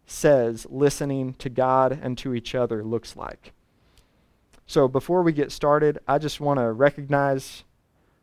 says 0.05 0.67
listening 0.69 1.33
to 1.35 1.49
God 1.49 1.97
and 2.01 2.17
to 2.17 2.33
each 2.33 2.53
other 2.53 2.83
looks 2.83 3.15
like. 3.15 3.53
So 4.65 4.87
before 4.87 5.21
we 5.21 5.31
get 5.31 5.51
started, 5.51 5.99
I 6.07 6.17
just 6.17 6.39
want 6.39 6.59
to 6.59 6.71
recognize 6.71 7.63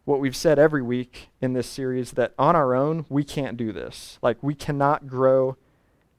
what 0.05 0.21
we've 0.21 0.37
said 0.37 0.59
every 0.59 0.83
week 0.83 1.29
in 1.41 1.53
this 1.53 1.69
series 1.69 2.13
that 2.13 2.33
on 2.39 2.57
our 2.57 2.75
own, 2.75 3.05
we 3.09 3.23
can't 3.23 3.57
do 3.57 3.73
this. 3.73 4.19
Like, 4.23 4.39
we 4.43 4.55
cannot 4.55 5.07
grow 5.07 5.57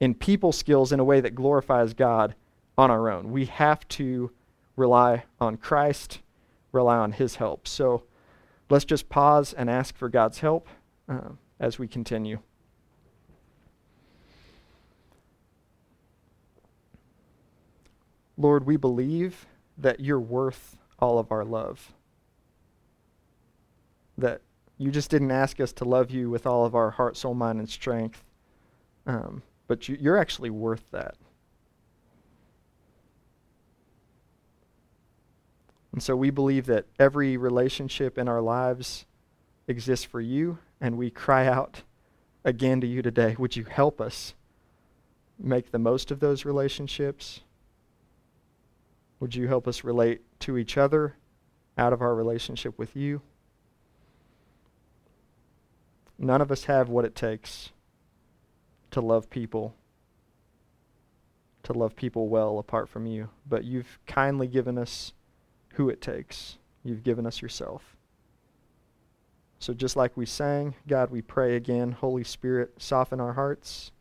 in 0.00 0.14
people 0.14 0.50
skills 0.50 0.92
in 0.92 0.98
a 0.98 1.04
way 1.04 1.20
that 1.20 1.34
glorifies 1.34 1.94
God 1.94 2.34
on 2.76 2.90
our 2.90 3.10
own. 3.10 3.30
We 3.30 3.44
have 3.46 3.86
to 3.88 4.30
rely 4.76 5.24
on 5.38 5.58
Christ, 5.58 6.20
rely 6.72 6.96
on 6.96 7.12
His 7.12 7.36
help. 7.36 7.68
So 7.68 8.04
let's 8.70 8.86
just 8.86 9.08
pause 9.10 9.52
and 9.52 9.68
ask 9.68 9.96
for 9.96 10.08
God's 10.08 10.40
help 10.40 10.68
uh, 11.08 11.30
as 11.60 11.78
we 11.78 11.86
continue. 11.86 12.38
Lord, 18.38 18.64
we 18.64 18.78
believe 18.78 19.46
that 19.76 20.00
you're 20.00 20.18
worth 20.18 20.78
all 20.98 21.18
of 21.18 21.30
our 21.30 21.44
love. 21.44 21.92
That 24.16 24.40
you 24.78 24.90
just 24.90 25.10
didn't 25.10 25.30
ask 25.30 25.60
us 25.60 25.74
to 25.74 25.84
love 25.84 26.10
you 26.10 26.30
with 26.30 26.46
all 26.46 26.64
of 26.64 26.74
our 26.74 26.90
heart, 26.90 27.18
soul, 27.18 27.34
mind, 27.34 27.58
and 27.58 27.68
strength, 27.68 28.24
um, 29.06 29.42
but 29.70 29.88
you, 29.88 29.96
you're 30.00 30.16
actually 30.16 30.50
worth 30.50 30.82
that. 30.90 31.14
And 35.92 36.02
so 36.02 36.16
we 36.16 36.30
believe 36.30 36.66
that 36.66 36.86
every 36.98 37.36
relationship 37.36 38.18
in 38.18 38.26
our 38.26 38.40
lives 38.40 39.06
exists 39.68 40.04
for 40.04 40.20
you, 40.20 40.58
and 40.80 40.98
we 40.98 41.08
cry 41.08 41.46
out 41.46 41.84
again 42.44 42.80
to 42.80 42.86
you 42.88 43.00
today 43.00 43.36
would 43.38 43.54
you 43.54 43.62
help 43.62 44.00
us 44.00 44.34
make 45.38 45.70
the 45.70 45.78
most 45.78 46.10
of 46.10 46.18
those 46.18 46.44
relationships? 46.44 47.42
Would 49.20 49.36
you 49.36 49.46
help 49.46 49.68
us 49.68 49.84
relate 49.84 50.22
to 50.40 50.58
each 50.58 50.76
other 50.76 51.14
out 51.78 51.92
of 51.92 52.02
our 52.02 52.16
relationship 52.16 52.76
with 52.76 52.96
you? 52.96 53.22
None 56.18 56.40
of 56.40 56.50
us 56.50 56.64
have 56.64 56.88
what 56.88 57.04
it 57.04 57.14
takes 57.14 57.70
to 58.90 59.00
love 59.00 59.30
people, 59.30 59.74
to 61.62 61.72
love 61.72 61.94
people 61.94 62.28
well 62.28 62.58
apart 62.58 62.88
from 62.88 63.06
you, 63.06 63.28
but 63.48 63.64
you've 63.64 63.98
kindly 64.06 64.46
given 64.46 64.78
us 64.78 65.12
who 65.74 65.88
it 65.88 66.00
takes. 66.00 66.58
You've 66.82 67.02
given 67.02 67.26
us 67.26 67.42
yourself. 67.42 67.96
So 69.58 69.74
just 69.74 69.94
like 69.94 70.16
we 70.16 70.24
sang, 70.24 70.74
God, 70.88 71.10
we 71.10 71.20
pray 71.20 71.56
again, 71.56 71.92
Holy 71.92 72.24
Spirit, 72.24 72.72
soften 72.78 73.20
our 73.20 73.34
hearts 73.34 73.92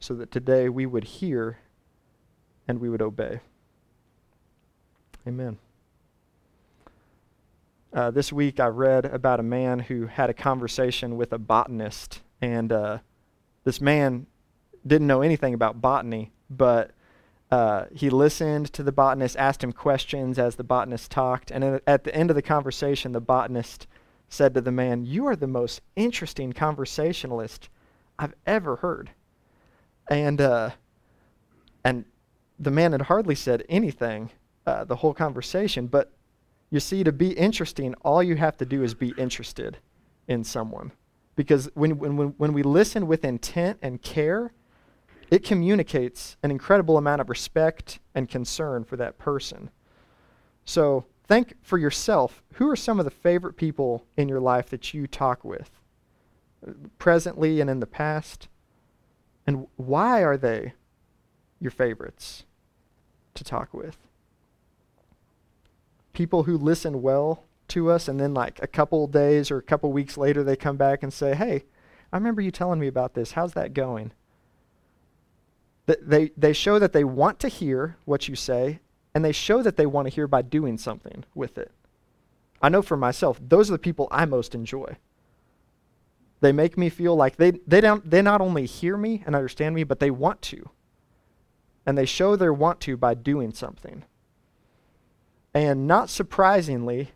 so 0.00 0.14
that 0.14 0.32
today 0.32 0.68
we 0.68 0.84
would 0.84 1.04
hear 1.04 1.58
and 2.66 2.80
we 2.80 2.88
would 2.88 3.02
obey. 3.02 3.40
Amen. 5.26 5.58
Uh, 7.92 8.10
this 8.10 8.32
week 8.32 8.58
I 8.58 8.66
read 8.66 9.04
about 9.04 9.38
a 9.38 9.44
man 9.44 9.78
who 9.78 10.06
had 10.06 10.30
a 10.30 10.34
conversation 10.34 11.16
with 11.16 11.32
a 11.32 11.38
botanist, 11.38 12.20
and 12.40 12.72
uh, 12.72 12.98
this 13.64 13.80
man 13.80 14.26
didn't 14.86 15.06
know 15.06 15.22
anything 15.22 15.54
about 15.54 15.80
botany, 15.80 16.32
but 16.50 16.90
uh, 17.50 17.84
he 17.94 18.10
listened 18.10 18.72
to 18.72 18.82
the 18.82 18.92
botanist, 18.92 19.36
asked 19.36 19.62
him 19.62 19.72
questions 19.72 20.38
as 20.38 20.56
the 20.56 20.64
botanist 20.64 21.10
talked, 21.10 21.50
and 21.50 21.80
at 21.86 22.04
the 22.04 22.14
end 22.14 22.30
of 22.30 22.36
the 22.36 22.42
conversation, 22.42 23.12
the 23.12 23.20
botanist 23.20 23.86
said 24.28 24.54
to 24.54 24.60
the 24.60 24.72
man, 24.72 25.04
You 25.04 25.26
are 25.26 25.36
the 25.36 25.46
most 25.46 25.82
interesting 25.94 26.52
conversationalist 26.52 27.68
I've 28.18 28.34
ever 28.46 28.76
heard. 28.76 29.10
And, 30.10 30.40
uh, 30.40 30.70
and 31.84 32.06
the 32.58 32.70
man 32.70 32.92
had 32.92 33.02
hardly 33.02 33.34
said 33.34 33.64
anything 33.68 34.30
uh, 34.66 34.84
the 34.84 34.96
whole 34.96 35.12
conversation, 35.12 35.86
but 35.86 36.12
you 36.70 36.80
see, 36.80 37.04
to 37.04 37.12
be 37.12 37.32
interesting, 37.32 37.94
all 38.02 38.22
you 38.22 38.36
have 38.36 38.56
to 38.56 38.64
do 38.64 38.82
is 38.82 38.94
be 38.94 39.12
interested 39.18 39.76
in 40.26 40.42
someone. 40.42 40.92
Because 41.34 41.70
when, 41.74 41.98
when, 41.98 42.28
when 42.36 42.52
we 42.52 42.62
listen 42.62 43.06
with 43.06 43.24
intent 43.24 43.78
and 43.82 44.02
care, 44.02 44.52
it 45.30 45.42
communicates 45.42 46.36
an 46.42 46.50
incredible 46.50 46.98
amount 46.98 47.20
of 47.22 47.30
respect 47.30 48.00
and 48.14 48.28
concern 48.28 48.84
for 48.84 48.96
that 48.96 49.18
person. 49.18 49.70
So 50.64 51.06
think 51.26 51.54
for 51.62 51.78
yourself 51.78 52.42
who 52.54 52.68
are 52.68 52.76
some 52.76 52.98
of 52.98 53.06
the 53.06 53.10
favorite 53.10 53.56
people 53.56 54.04
in 54.16 54.28
your 54.28 54.40
life 54.40 54.68
that 54.68 54.92
you 54.92 55.06
talk 55.06 55.42
with, 55.42 55.70
uh, 56.66 56.72
presently 56.98 57.60
and 57.62 57.70
in 57.70 57.80
the 57.80 57.86
past? 57.86 58.48
And 59.46 59.66
why 59.76 60.22
are 60.22 60.36
they 60.36 60.74
your 61.60 61.70
favorites 61.70 62.44
to 63.34 63.42
talk 63.42 63.72
with? 63.72 63.96
People 66.12 66.42
who 66.42 66.58
listen 66.58 67.00
well 67.00 67.44
to 67.72 67.90
us, 67.90 68.08
and 68.08 68.18
then, 68.18 68.34
like 68.34 68.62
a 68.62 68.66
couple 68.66 69.06
days 69.06 69.50
or 69.50 69.58
a 69.58 69.62
couple 69.62 69.92
weeks 69.92 70.16
later, 70.16 70.42
they 70.42 70.56
come 70.56 70.76
back 70.76 71.02
and 71.02 71.12
say, 71.12 71.34
Hey, 71.34 71.64
I 72.12 72.16
remember 72.16 72.40
you 72.40 72.50
telling 72.50 72.80
me 72.80 72.86
about 72.86 73.14
this. 73.14 73.32
How's 73.32 73.54
that 73.54 73.74
going? 73.74 74.12
They, 75.86 76.30
they 76.36 76.52
show 76.52 76.78
that 76.78 76.92
they 76.92 77.04
want 77.04 77.40
to 77.40 77.48
hear 77.48 77.96
what 78.04 78.28
you 78.28 78.36
say, 78.36 78.80
and 79.14 79.24
they 79.24 79.32
show 79.32 79.62
that 79.62 79.76
they 79.76 79.86
want 79.86 80.06
to 80.06 80.14
hear 80.14 80.26
by 80.26 80.42
doing 80.42 80.78
something 80.78 81.24
with 81.34 81.58
it. 81.58 81.72
I 82.62 82.68
know 82.68 82.82
for 82.82 82.96
myself, 82.96 83.40
those 83.42 83.68
are 83.68 83.72
the 83.72 83.78
people 83.78 84.06
I 84.10 84.24
most 84.24 84.54
enjoy. 84.54 84.96
They 86.40 86.52
make 86.52 86.78
me 86.78 86.88
feel 86.88 87.16
like 87.16 87.36
they, 87.36 87.52
they, 87.66 87.80
don't, 87.80 88.08
they 88.08 88.22
not 88.22 88.40
only 88.40 88.66
hear 88.66 88.96
me 88.96 89.22
and 89.26 89.34
understand 89.34 89.74
me, 89.74 89.84
but 89.84 89.98
they 89.98 90.10
want 90.10 90.40
to. 90.42 90.70
And 91.84 91.98
they 91.98 92.06
show 92.06 92.36
their 92.36 92.52
want 92.52 92.80
to 92.82 92.96
by 92.96 93.14
doing 93.14 93.52
something. 93.52 94.04
And 95.52 95.86
not 95.86 96.10
surprisingly, 96.10 97.12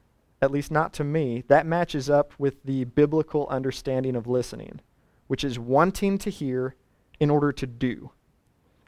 at 0.46 0.52
least 0.52 0.70
not 0.70 0.94
to 0.94 1.04
me, 1.04 1.42
that 1.48 1.66
matches 1.66 2.08
up 2.08 2.32
with 2.38 2.62
the 2.62 2.84
biblical 2.84 3.46
understanding 3.48 4.16
of 4.16 4.26
listening, 4.26 4.80
which 5.26 5.44
is 5.44 5.58
wanting 5.58 6.16
to 6.18 6.30
hear 6.30 6.76
in 7.20 7.28
order 7.28 7.52
to 7.52 7.66
do. 7.66 8.12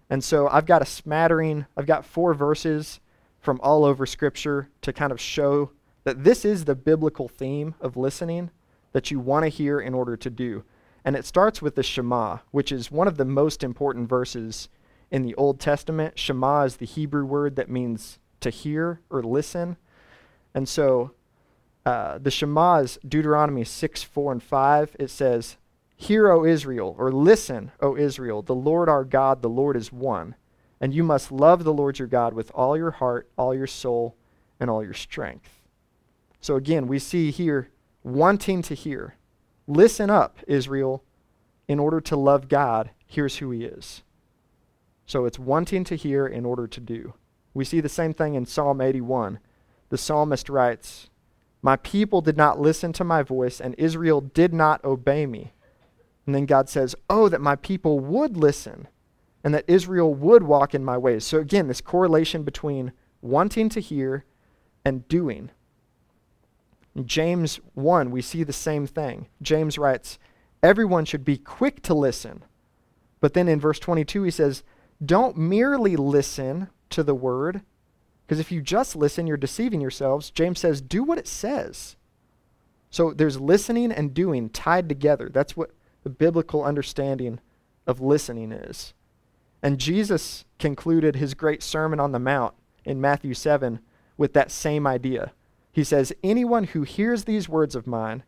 And 0.08 0.22
so 0.22 0.48
I've 0.48 0.66
got 0.66 0.82
a 0.82 0.86
smattering, 0.86 1.66
I've 1.76 1.86
got 1.86 2.06
four 2.06 2.32
verses 2.32 3.00
from 3.40 3.60
all 3.62 3.84
over 3.84 4.06
Scripture 4.06 4.68
to 4.82 4.92
kind 4.92 5.12
of 5.12 5.20
show 5.20 5.72
that 6.04 6.24
this 6.24 6.44
is 6.44 6.64
the 6.64 6.74
biblical 6.74 7.28
theme 7.28 7.74
of 7.80 7.96
listening 7.96 8.50
that 8.92 9.10
you 9.10 9.20
want 9.20 9.44
to 9.44 9.48
hear 9.48 9.80
in 9.80 9.94
order 9.94 10.16
to 10.16 10.30
do. 10.30 10.64
And 11.04 11.16
it 11.16 11.26
starts 11.26 11.60
with 11.60 11.74
the 11.74 11.82
Shema, 11.82 12.38
which 12.52 12.70
is 12.70 12.90
one 12.90 13.08
of 13.08 13.16
the 13.16 13.24
most 13.24 13.64
important 13.64 14.08
verses 14.08 14.68
in 15.10 15.22
the 15.22 15.34
Old 15.34 15.58
Testament. 15.58 16.18
Shema 16.18 16.62
is 16.62 16.76
the 16.76 16.86
Hebrew 16.86 17.24
word 17.24 17.56
that 17.56 17.68
means 17.68 18.18
to 18.40 18.50
hear 18.50 19.00
or 19.10 19.22
listen. 19.22 19.76
And 20.54 20.68
so 20.68 21.12
uh, 21.88 22.18
the 22.18 22.30
Shema 22.30 22.80
is 22.80 22.98
Deuteronomy 23.08 23.64
6, 23.64 24.02
4, 24.02 24.32
and 24.32 24.42
5. 24.42 24.96
It 25.00 25.08
says, 25.08 25.56
Hear, 25.96 26.30
O 26.30 26.44
Israel, 26.44 26.94
or 26.98 27.10
listen, 27.10 27.72
O 27.80 27.96
Israel, 27.96 28.42
the 28.42 28.54
Lord 28.54 28.90
our 28.90 29.04
God, 29.04 29.40
the 29.40 29.48
Lord 29.48 29.74
is 29.74 29.90
one. 29.90 30.34
And 30.82 30.92
you 30.92 31.02
must 31.02 31.32
love 31.32 31.64
the 31.64 31.72
Lord 31.72 31.98
your 31.98 32.06
God 32.06 32.34
with 32.34 32.50
all 32.54 32.76
your 32.76 32.90
heart, 32.90 33.30
all 33.38 33.54
your 33.54 33.66
soul, 33.66 34.16
and 34.60 34.68
all 34.68 34.84
your 34.84 34.92
strength. 34.92 35.48
So 36.42 36.56
again, 36.56 36.88
we 36.88 36.98
see 36.98 37.30
here 37.30 37.70
wanting 38.04 38.60
to 38.62 38.74
hear. 38.74 39.14
Listen 39.66 40.10
up, 40.10 40.36
Israel, 40.46 41.02
in 41.68 41.78
order 41.78 42.02
to 42.02 42.16
love 42.16 42.48
God. 42.48 42.90
Here's 43.06 43.38
who 43.38 43.50
he 43.50 43.64
is. 43.64 44.02
So 45.06 45.24
it's 45.24 45.38
wanting 45.38 45.84
to 45.84 45.96
hear 45.96 46.26
in 46.26 46.44
order 46.44 46.66
to 46.66 46.80
do. 46.80 47.14
We 47.54 47.64
see 47.64 47.80
the 47.80 47.88
same 47.88 48.12
thing 48.12 48.34
in 48.34 48.44
Psalm 48.44 48.82
81. 48.82 49.38
The 49.88 49.96
psalmist 49.96 50.50
writes, 50.50 51.08
My 51.60 51.76
people 51.76 52.20
did 52.20 52.36
not 52.36 52.60
listen 52.60 52.92
to 52.94 53.04
my 53.04 53.22
voice, 53.22 53.60
and 53.60 53.74
Israel 53.76 54.20
did 54.20 54.54
not 54.54 54.84
obey 54.84 55.26
me. 55.26 55.52
And 56.26 56.34
then 56.34 56.46
God 56.46 56.68
says, 56.68 56.94
Oh, 57.08 57.28
that 57.28 57.40
my 57.40 57.56
people 57.56 57.98
would 58.00 58.36
listen 58.36 58.88
and 59.44 59.54
that 59.54 59.64
Israel 59.66 60.12
would 60.12 60.42
walk 60.42 60.74
in 60.74 60.84
my 60.84 60.98
ways. 60.98 61.24
So 61.24 61.38
again, 61.38 61.68
this 61.68 61.80
correlation 61.80 62.42
between 62.42 62.92
wanting 63.22 63.68
to 63.70 63.80
hear 63.80 64.24
and 64.84 65.06
doing. 65.08 65.50
In 66.94 67.06
James 67.06 67.60
1, 67.74 68.10
we 68.10 68.20
see 68.20 68.42
the 68.42 68.52
same 68.52 68.86
thing. 68.86 69.28
James 69.40 69.78
writes, 69.78 70.18
Everyone 70.62 71.04
should 71.04 71.24
be 71.24 71.38
quick 71.38 71.82
to 71.82 71.94
listen. 71.94 72.44
But 73.20 73.34
then 73.34 73.48
in 73.48 73.60
verse 73.60 73.78
22, 73.78 74.24
he 74.24 74.30
says, 74.30 74.64
Don't 75.04 75.36
merely 75.36 75.96
listen 75.96 76.68
to 76.90 77.02
the 77.02 77.14
word, 77.14 77.62
because 78.28 78.40
if 78.40 78.52
you 78.52 78.60
just 78.60 78.94
listen, 78.94 79.26
you're 79.26 79.38
deceiving 79.38 79.80
yourselves. 79.80 80.30
James 80.30 80.60
says, 80.60 80.82
Do 80.82 81.02
what 81.02 81.16
it 81.16 81.26
says. 81.26 81.96
So 82.90 83.14
there's 83.14 83.40
listening 83.40 83.90
and 83.90 84.12
doing 84.12 84.50
tied 84.50 84.86
together. 84.86 85.30
That's 85.32 85.56
what 85.56 85.70
the 86.02 86.10
biblical 86.10 86.62
understanding 86.62 87.40
of 87.86 88.02
listening 88.02 88.52
is. 88.52 88.92
And 89.62 89.78
Jesus 89.78 90.44
concluded 90.58 91.16
his 91.16 91.32
great 91.32 91.62
Sermon 91.62 91.98
on 91.98 92.12
the 92.12 92.18
Mount 92.18 92.52
in 92.84 93.00
Matthew 93.00 93.32
7 93.32 93.80
with 94.18 94.34
that 94.34 94.50
same 94.50 94.86
idea. 94.86 95.32
He 95.72 95.82
says, 95.82 96.12
Anyone 96.22 96.64
who 96.64 96.82
hears 96.82 97.24
these 97.24 97.48
words 97.48 97.74
of 97.74 97.86
mine 97.86 98.24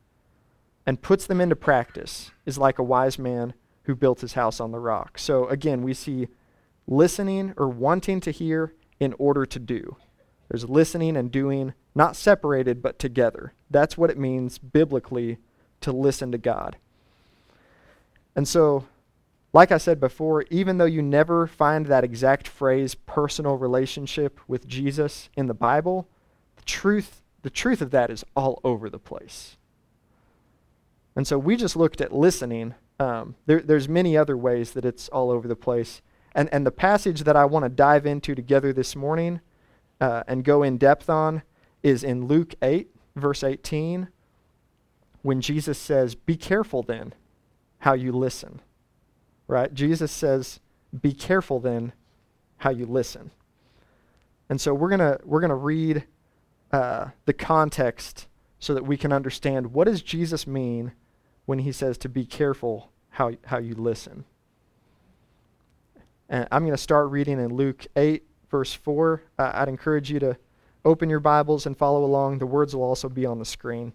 and 0.86 1.02
puts 1.02 1.26
them 1.26 1.42
into 1.42 1.56
practice 1.56 2.30
is 2.46 2.56
like 2.56 2.78
a 2.78 2.82
wise 2.82 3.18
man 3.18 3.52
who 3.82 3.94
built 3.94 4.22
his 4.22 4.32
house 4.32 4.60
on 4.60 4.72
the 4.72 4.78
rock. 4.78 5.18
So 5.18 5.46
again, 5.48 5.82
we 5.82 5.92
see 5.92 6.28
listening 6.86 7.52
or 7.58 7.68
wanting 7.68 8.20
to 8.20 8.30
hear 8.30 8.72
in 9.00 9.14
order 9.18 9.44
to 9.46 9.58
do. 9.58 9.96
There's 10.48 10.68
listening 10.68 11.16
and 11.16 11.32
doing, 11.32 11.74
not 11.94 12.16
separated, 12.16 12.82
but 12.82 12.98
together. 12.98 13.54
That's 13.70 13.96
what 13.96 14.10
it 14.10 14.18
means 14.18 14.58
biblically 14.58 15.38
to 15.80 15.92
listen 15.92 16.30
to 16.32 16.38
God. 16.38 16.76
And 18.36 18.46
so, 18.46 18.86
like 19.52 19.72
I 19.72 19.78
said 19.78 19.98
before, 19.98 20.44
even 20.50 20.78
though 20.78 20.84
you 20.84 21.02
never 21.02 21.46
find 21.46 21.86
that 21.86 22.04
exact 22.04 22.46
phrase, 22.46 22.94
personal 22.94 23.56
relationship 23.56 24.38
with 24.46 24.68
Jesus, 24.68 25.28
in 25.36 25.46
the 25.46 25.54
Bible, 25.54 26.06
the 26.56 26.62
truth, 26.62 27.22
the 27.42 27.50
truth 27.50 27.80
of 27.80 27.90
that 27.90 28.10
is 28.10 28.24
all 28.36 28.60
over 28.62 28.88
the 28.88 28.98
place. 28.98 29.56
And 31.16 31.26
so 31.26 31.38
we 31.38 31.56
just 31.56 31.76
looked 31.76 32.00
at 32.00 32.12
listening. 32.12 32.74
Um, 32.98 33.34
there, 33.46 33.60
there's 33.60 33.88
many 33.88 34.16
other 34.16 34.36
ways 34.36 34.72
that 34.72 34.84
it's 34.84 35.08
all 35.08 35.30
over 35.30 35.48
the 35.48 35.56
place. 35.56 36.02
And, 36.34 36.48
and 36.52 36.66
the 36.66 36.70
passage 36.70 37.24
that 37.24 37.36
I 37.36 37.44
want 37.44 37.64
to 37.64 37.68
dive 37.68 38.06
into 38.06 38.34
together 38.34 38.72
this 38.72 38.94
morning 38.94 39.40
uh, 40.00 40.22
and 40.26 40.44
go 40.44 40.62
in 40.62 40.78
depth 40.78 41.10
on 41.10 41.42
is 41.82 42.04
in 42.04 42.26
Luke 42.26 42.54
8, 42.62 42.88
verse 43.16 43.42
18, 43.42 44.08
when 45.22 45.40
Jesus 45.40 45.78
says, 45.78 46.14
Be 46.14 46.36
careful 46.36 46.82
then 46.82 47.14
how 47.80 47.94
you 47.94 48.12
listen. 48.12 48.60
Right? 49.48 49.72
Jesus 49.74 50.12
says, 50.12 50.60
be 50.98 51.12
careful 51.12 51.60
then 51.60 51.92
how 52.58 52.70
you 52.70 52.86
listen. 52.86 53.30
And 54.48 54.60
so 54.60 54.74
we're 54.74 54.96
going 54.96 55.18
we're 55.24 55.40
to 55.40 55.54
read 55.54 56.04
uh, 56.72 57.08
the 57.24 57.32
context 57.32 58.26
so 58.58 58.74
that 58.74 58.84
we 58.84 58.96
can 58.96 59.12
understand 59.12 59.72
what 59.72 59.86
does 59.86 60.02
Jesus 60.02 60.46
mean 60.46 60.92
when 61.46 61.60
he 61.60 61.72
says 61.72 61.96
to 61.98 62.08
be 62.08 62.26
careful 62.26 62.90
how, 63.10 63.32
how 63.46 63.58
you 63.58 63.74
listen. 63.74 64.24
And 66.30 66.46
I'm 66.52 66.62
going 66.62 66.72
to 66.72 66.78
start 66.78 67.10
reading 67.10 67.40
in 67.40 67.52
Luke 67.52 67.88
8, 67.96 68.22
verse 68.48 68.72
4. 68.72 69.20
Uh, 69.36 69.50
I'd 69.52 69.68
encourage 69.68 70.12
you 70.12 70.20
to 70.20 70.38
open 70.84 71.10
your 71.10 71.18
Bibles 71.18 71.66
and 71.66 71.76
follow 71.76 72.04
along. 72.04 72.38
The 72.38 72.46
words 72.46 72.74
will 72.74 72.84
also 72.84 73.08
be 73.08 73.26
on 73.26 73.40
the 73.40 73.44
screen. 73.44 73.92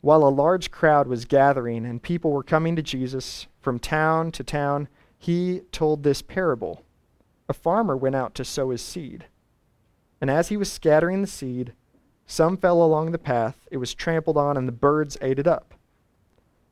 While 0.00 0.24
a 0.24 0.28
large 0.28 0.72
crowd 0.72 1.06
was 1.06 1.24
gathering 1.24 1.86
and 1.86 2.02
people 2.02 2.32
were 2.32 2.42
coming 2.42 2.74
to 2.74 2.82
Jesus 2.82 3.46
from 3.60 3.78
town 3.78 4.32
to 4.32 4.42
town, 4.42 4.88
he 5.16 5.60
told 5.70 6.02
this 6.02 6.20
parable. 6.20 6.82
A 7.48 7.52
farmer 7.54 7.96
went 7.96 8.16
out 8.16 8.34
to 8.34 8.44
sow 8.44 8.70
his 8.70 8.82
seed. 8.82 9.26
And 10.20 10.28
as 10.28 10.48
he 10.48 10.56
was 10.56 10.72
scattering 10.72 11.20
the 11.20 11.28
seed, 11.28 11.72
some 12.26 12.56
fell 12.56 12.82
along 12.82 13.12
the 13.12 13.18
path, 13.18 13.68
it 13.70 13.76
was 13.76 13.94
trampled 13.94 14.36
on, 14.36 14.56
and 14.56 14.66
the 14.66 14.72
birds 14.72 15.16
ate 15.20 15.38
it 15.38 15.46
up. 15.46 15.75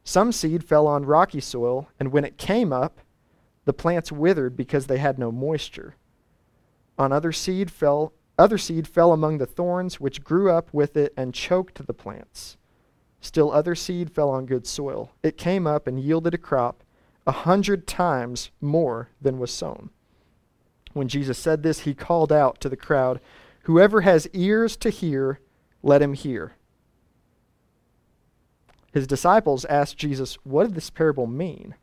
Some 0.04 0.32
seed 0.32 0.62
fell 0.62 0.86
on 0.86 1.06
rocky 1.06 1.40
soil, 1.40 1.88
and 1.98 2.12
when 2.12 2.24
it 2.24 2.36
came 2.36 2.72
up, 2.72 3.00
the 3.64 3.72
plants 3.72 4.12
withered 4.12 4.56
because 4.56 4.86
they 4.86 4.98
had 4.98 5.18
no 5.18 5.32
moisture. 5.32 5.96
On 6.98 7.10
other 7.10 7.32
seed 7.32 7.70
fell 7.70 8.12
other 8.36 8.58
seed 8.58 8.88
fell 8.88 9.12
among 9.12 9.38
the 9.38 9.46
thorns, 9.46 10.00
which 10.00 10.24
grew 10.24 10.50
up 10.50 10.68
with 10.72 10.96
it 10.96 11.14
and 11.16 11.32
choked 11.32 11.86
the 11.86 11.94
plants. 11.94 12.56
Still 13.20 13.52
other 13.52 13.76
seed 13.76 14.10
fell 14.10 14.28
on 14.28 14.44
good 14.44 14.66
soil. 14.66 15.12
It 15.22 15.38
came 15.38 15.66
up 15.66 15.86
and 15.86 16.00
yielded 16.00 16.34
a 16.34 16.38
crop 16.38 16.82
a 17.26 17.32
hundred 17.32 17.86
times 17.86 18.50
more 18.60 19.08
than 19.20 19.38
was 19.38 19.52
sown. 19.52 19.90
When 20.92 21.08
Jesus 21.08 21.38
said 21.38 21.62
this, 21.62 21.80
he 21.80 21.94
called 21.94 22.32
out 22.32 22.60
to 22.60 22.68
the 22.68 22.76
crowd, 22.76 23.20
Whoever 23.62 24.02
has 24.02 24.28
ears 24.32 24.76
to 24.78 24.90
hear, 24.90 25.40
let 25.82 26.02
him 26.02 26.12
hear. 26.12 26.56
His 28.94 29.09
disciples 29.09 29.64
asked 29.64 29.96
Jesus, 29.96 30.37
What 30.44 30.68
did 30.68 30.76
this 30.76 30.88
parable 30.88 31.26
mean? 31.26 31.74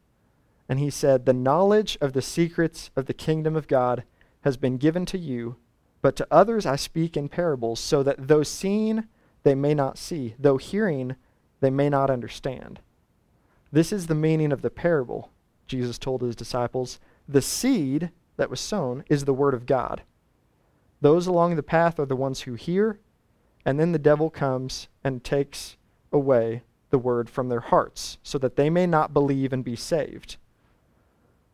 And 0.69 0.79
he 0.79 0.89
said, 0.89 1.25
The 1.25 1.33
knowledge 1.33 1.97
of 1.99 2.13
the 2.13 2.21
secrets 2.21 2.89
of 2.95 3.05
the 3.05 3.13
kingdom 3.13 3.57
of 3.57 3.67
God 3.67 4.05
has 4.45 4.55
been 4.55 4.77
given 4.77 5.05
to 5.07 5.17
you, 5.17 5.57
but 6.01 6.15
to 6.15 6.27
others 6.31 6.65
I 6.65 6.77
speak 6.77 7.17
in 7.17 7.27
parables, 7.27 7.81
so 7.81 8.01
that 8.01 8.29
though 8.29 8.43
seeing, 8.43 9.09
they 9.43 9.55
may 9.55 9.73
not 9.73 9.97
see, 9.97 10.35
though 10.39 10.55
hearing, 10.55 11.17
they 11.59 11.69
may 11.69 11.89
not 11.89 12.09
understand. 12.09 12.79
This 13.73 13.91
is 13.91 14.07
the 14.07 14.15
meaning 14.15 14.53
of 14.53 14.61
the 14.61 14.69
parable, 14.69 15.31
Jesus 15.67 15.97
told 15.97 16.21
his 16.21 16.35
disciples. 16.37 16.97
The 17.27 17.41
seed 17.41 18.09
that 18.37 18.49
was 18.49 18.61
sown 18.61 19.03
is 19.09 19.25
the 19.25 19.33
word 19.33 19.53
of 19.53 19.65
God. 19.65 20.03
Those 21.01 21.27
along 21.27 21.57
the 21.57 21.61
path 21.61 21.99
are 21.99 22.05
the 22.05 22.15
ones 22.15 22.41
who 22.41 22.53
hear, 22.53 22.99
and 23.65 23.77
then 23.77 23.91
the 23.91 23.99
devil 23.99 24.29
comes 24.29 24.87
and 25.03 25.25
takes 25.25 25.75
away 26.13 26.63
the 26.91 26.99
word 26.99 27.29
from 27.29 27.49
their 27.49 27.59
hearts, 27.61 28.17
so 28.21 28.37
that 28.37 28.55
they 28.55 28.69
may 28.69 28.85
not 28.85 29.13
believe 29.13 29.51
and 29.51 29.63
be 29.63 29.75
saved. 29.75 30.37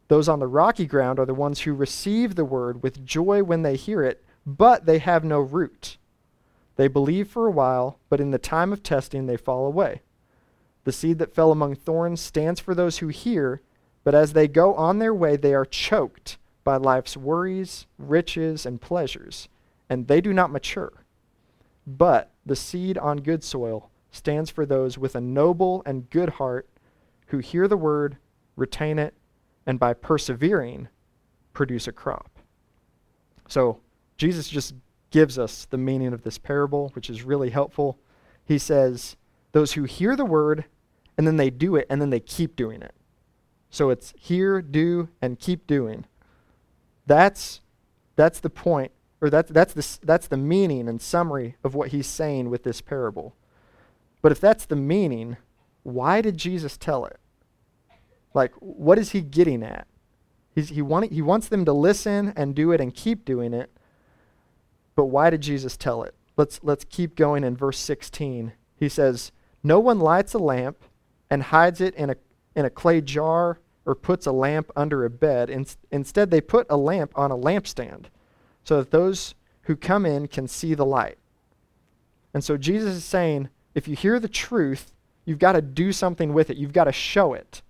Those 0.08 0.30
on 0.30 0.39
the 0.39 0.47
rocky 0.47 0.86
ground 0.86 1.19
are 1.19 1.26
the 1.26 1.34
ones 1.34 1.62
who 1.62 1.73
receive 1.73 2.36
the 2.36 2.45
word 2.45 2.84
with 2.84 3.06
joy 3.06 3.43
when 3.43 3.62
they 3.62 3.76
hear 3.76 4.04
it, 4.04 4.23
but 4.45 4.86
they 4.86 5.00
have 5.00 5.23
no 5.23 5.39
root. 5.39 5.97
They 6.78 6.88
believe 6.88 7.28
for 7.28 7.47
a 7.47 7.52
while, 7.52 8.00
but 8.10 8.19
in 8.19 8.32
the 8.32 8.38
time 8.38 8.71
of 8.71 8.84
testing 8.84 9.26
they 9.26 9.38
fall 9.38 9.65
away. 9.65 10.02
The 10.84 10.91
seed 10.91 11.19
that 11.19 11.34
fell 11.34 11.52
among 11.52 11.76
thorns 11.76 12.21
stands 12.21 12.60
for 12.60 12.73
those 12.73 13.00
who 13.00 13.10
hear, 13.10 13.62
but 14.04 14.15
as 14.15 14.34
they 14.34 14.47
go 14.47 14.73
on 14.76 15.00
their 15.00 15.13
way, 15.13 15.36
they 15.36 15.54
are 15.54 15.65
choked 15.65 16.38
by 16.63 16.78
life's 16.78 17.17
worries, 17.17 17.88
riches, 17.97 18.65
and 18.65 18.80
pleasures, 18.80 19.50
and 19.89 20.08
they 20.08 20.21
do 20.21 20.32
not 20.32 20.52
mature. 20.52 20.93
But 21.86 22.32
the 22.45 22.56
seed 22.56 22.97
on 22.97 23.17
good 23.17 23.43
soil 23.43 23.89
stands 24.17 24.49
for 24.49 24.65
those 24.65 24.97
with 24.97 25.15
a 25.15 25.21
noble 25.21 25.84
and 25.86 26.10
good 26.10 26.30
heart 26.30 26.67
who 27.27 27.38
hear 27.39 27.67
the 27.67 27.77
word, 27.77 28.17
retain 28.56 28.99
it, 28.99 29.13
and 29.65 29.80
by 29.80 29.93
persevering, 29.93 30.88
produce 31.53 31.88
a 31.88 31.91
crop. 31.91 32.30
So, 33.47 33.80
Jesus 34.17 34.49
just 34.49 34.73
gives 35.12 35.38
us 35.38 35.65
the 35.69 35.77
meaning 35.77 36.13
of 36.13 36.23
this 36.23 36.38
parable, 36.38 36.89
which 36.93 37.10
is 37.10 37.23
really 37.23 37.49
helpful. 37.49 37.99
He 38.43 38.58
says, 38.58 39.15
Those 39.51 39.73
who 39.73 39.84
hear 39.84 40.15
the 40.15 40.25
word 40.25 40.65
and 41.17 41.25
then 41.25 41.38
they 41.38 41.49
do 41.49 41.75
it 41.75 41.88
and 41.89 42.01
then 42.01 42.10
they 42.10 42.19
keep 42.19 42.56
doing 42.56 42.82
it. 42.82 42.93
So 43.69 43.89
it's 43.89 44.13
hear, 44.17 44.62
do, 44.62 45.10
and 45.21 45.39
keep 45.39 45.67
doing. 45.67 46.06
That's, 47.06 47.62
that's 48.15 48.39
the 48.39 48.49
point, 48.49 48.91
or 49.21 49.30
that, 49.30 49.47
that's, 49.47 49.73
the, 49.73 50.06
that's 50.06 50.27
the 50.27 50.38
meaning 50.38 50.88
and 50.88 51.01
summary 51.01 51.56
of 51.63 51.73
what 51.73 51.89
he's 51.89 52.08
saying 52.08 52.49
with 52.49 52.63
this 52.63 52.82
parable. 52.82 53.36
But 54.21 54.32
if 54.32 54.39
that's 54.39 54.65
the 54.65 54.75
meaning, 54.75 55.38
why 55.84 56.21
did 56.21 56.38
Jesus 56.38 56.77
tell 56.77 57.06
it? 57.06 57.19
Like, 58.34 58.53
what 58.60 58.99
is 58.99 59.12
he 59.12 59.21
getting 59.21 59.63
at? 59.63 59.88
He's, 60.53 60.69
he, 60.69 60.82
want, 60.82 61.12
he 61.12 61.21
wants 61.21 61.47
them 61.47 61.65
to 61.65 61.73
listen 61.73 62.34
and 62.36 62.56
do 62.56 62.71
it 62.71 62.82
and 62.82 62.93
keep 62.93 63.25
doing 63.25 63.53
it. 63.53 63.69
But 64.95 65.06
why 65.06 65.30
did 65.30 65.41
Jesus 65.41 65.77
tell 65.77 66.03
it? 66.03 66.15
Let's, 66.36 66.60
let's 66.63 66.84
keep 66.84 67.15
going 67.15 67.43
in 67.43 67.56
verse 67.56 67.77
16. 67.77 68.53
He 68.75 68.89
says, 68.89 69.32
No 69.63 69.80
one 69.80 69.99
lights 69.99 70.34
a 70.34 70.39
lamp 70.39 70.77
and 71.30 71.43
hides 71.43 71.82
it 71.82 71.95
in 71.95 72.10
a, 72.10 72.15
in 72.56 72.65
a 72.65 72.69
clay 72.69 73.01
jar 73.01 73.60
or 73.86 73.95
puts 73.95 74.25
a 74.25 74.32
lamp 74.32 74.71
under 74.75 75.06
a 75.06 75.10
bed. 75.10 75.49
In, 75.49 75.65
instead, 75.91 76.30
they 76.30 76.41
put 76.41 76.67
a 76.69 76.77
lamp 76.77 77.12
on 77.15 77.32
a 77.32 77.38
lampstand 77.38 78.06
so 78.63 78.77
that 78.77 78.91
those 78.91 79.34
who 79.63 79.75
come 79.75 80.06
in 80.06 80.27
can 80.27 80.47
see 80.47 80.73
the 80.73 80.86
light. 80.86 81.17
And 82.34 82.43
so 82.43 82.58
Jesus 82.58 82.95
is 82.95 83.06
saying 83.06 83.49
if 83.78 83.88
you 83.88 83.96
hear 83.96 84.20
the 84.20 84.28
truth, 84.28 84.92
you've 85.24 85.38
got 85.38 85.52
to 85.52 85.62
do 85.62 85.92
something 85.92 86.34
with 86.34 86.50
it. 86.50 86.58
You've 86.58 86.74
got 86.74 86.86
to 86.86 86.92
show 86.92 87.36
it, 87.36 87.62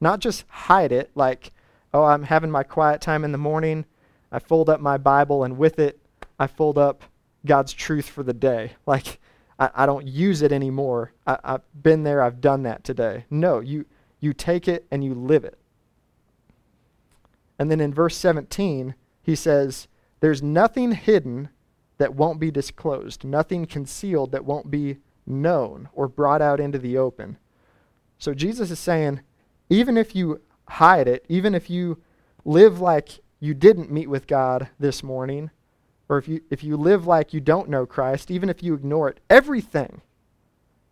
not 0.00 0.18
just 0.18 0.46
hide 0.48 0.90
it 0.90 1.10
like, 1.14 1.52
oh, 1.92 2.04
I'm 2.04 2.22
having 2.22 2.50
my 2.50 2.62
quiet 2.62 3.02
time 3.02 3.24
in 3.24 3.32
the 3.32 3.36
morning. 3.36 3.84
I 4.32 4.38
fold 4.38 4.70
up 4.70 4.80
my 4.80 4.96
Bible, 4.96 5.44
and 5.44 5.58
with 5.58 5.78
it, 5.78 6.00
I 6.38 6.46
fold 6.46 6.78
up 6.78 7.02
God's 7.44 7.74
truth 7.74 8.08
for 8.08 8.22
the 8.22 8.32
day. 8.32 8.72
Like, 8.86 9.20
I, 9.58 9.68
I 9.74 9.86
don't 9.86 10.08
use 10.08 10.40
it 10.40 10.50
anymore. 10.50 11.12
I, 11.26 11.36
I've 11.44 11.82
been 11.82 12.04
there, 12.04 12.22
I've 12.22 12.40
done 12.40 12.62
that 12.62 12.82
today. 12.82 13.26
No, 13.28 13.60
you, 13.60 13.84
you 14.18 14.32
take 14.32 14.66
it 14.66 14.86
and 14.90 15.04
you 15.04 15.12
live 15.12 15.44
it. 15.44 15.58
And 17.58 17.70
then 17.70 17.82
in 17.82 17.92
verse 17.92 18.16
17, 18.16 18.94
he 19.22 19.34
says, 19.34 19.88
There's 20.20 20.42
nothing 20.42 20.92
hidden 20.92 21.50
that 21.98 22.14
won't 22.14 22.40
be 22.40 22.50
disclosed, 22.50 23.24
nothing 23.24 23.66
concealed 23.66 24.32
that 24.32 24.46
won't 24.46 24.70
be 24.70 25.00
known 25.26 25.88
or 25.92 26.08
brought 26.08 26.42
out 26.42 26.60
into 26.60 26.78
the 26.78 26.98
open. 26.98 27.38
So 28.18 28.34
Jesus 28.34 28.70
is 28.70 28.78
saying, 28.78 29.20
even 29.68 29.96
if 29.96 30.14
you 30.14 30.40
hide 30.68 31.08
it, 31.08 31.24
even 31.28 31.54
if 31.54 31.70
you 31.70 32.02
live 32.44 32.80
like 32.80 33.20
you 33.38 33.54
didn't 33.54 33.90
meet 33.90 34.08
with 34.08 34.26
God 34.26 34.68
this 34.78 35.02
morning, 35.02 35.50
or 36.08 36.18
if 36.18 36.28
you, 36.28 36.40
if 36.50 36.64
you 36.64 36.76
live 36.76 37.06
like 37.06 37.32
you 37.32 37.40
don't 37.40 37.68
know 37.68 37.86
Christ, 37.86 38.30
even 38.30 38.48
if 38.48 38.62
you 38.62 38.74
ignore 38.74 39.08
it, 39.08 39.20
everything 39.30 40.02